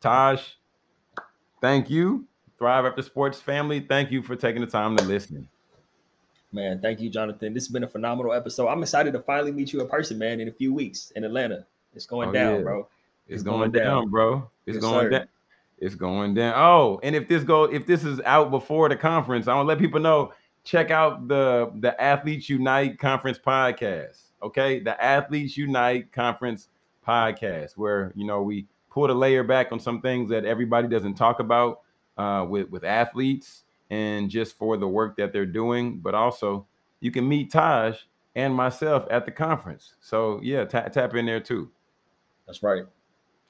[0.00, 0.42] Taj,
[1.60, 2.26] thank you.
[2.58, 5.48] Thrive After Sports family, thank you for taking the time to listen.
[6.52, 7.52] Man, thank you, Jonathan.
[7.52, 8.68] This has been a phenomenal episode.
[8.68, 11.66] I'm excited to finally meet you in person, man, in a few weeks in Atlanta.
[11.94, 12.62] It's going oh, down, yeah.
[12.62, 12.88] bro.
[13.28, 14.50] It's, going, going, down, bro.
[14.64, 15.28] It's yes, going down.
[15.78, 16.54] It's going down.
[16.56, 19.68] Oh, and if this go, if this is out before the conference, I want to
[19.68, 20.32] let people know.
[20.64, 24.20] Check out the the Athletes Unite Conference podcast.
[24.42, 26.68] Okay, the Athletes Unite Conference
[27.06, 31.14] podcast, where you know we pull a layer back on some things that everybody doesn't
[31.14, 31.80] talk about
[32.16, 36.66] uh, with with athletes, and just for the work that they're doing, but also
[37.00, 37.96] you can meet Taj
[38.34, 39.94] and myself at the conference.
[40.00, 41.70] So yeah, t- tap in there too.
[42.46, 42.84] That's right.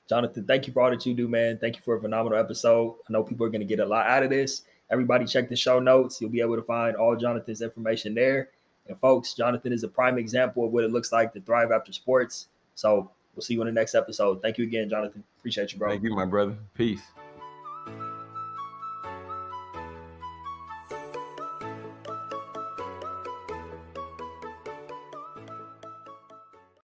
[0.08, 1.58] Jonathan, thank you for all that you do, man.
[1.58, 2.96] Thank you for a phenomenal episode.
[3.08, 4.62] I know people are going to get a lot out of this.
[4.90, 6.20] Everybody check the show notes.
[6.20, 8.50] You'll be able to find all Jonathan's information there.
[8.86, 11.92] And folks, Jonathan is a prime example of what it looks like to thrive after
[11.92, 12.46] sports.
[12.76, 14.40] So we'll see you in the next episode.
[14.42, 15.24] Thank you again, Jonathan.
[15.40, 15.90] Appreciate you, bro.
[15.90, 16.56] Thank you, my brother.
[16.74, 17.02] Peace.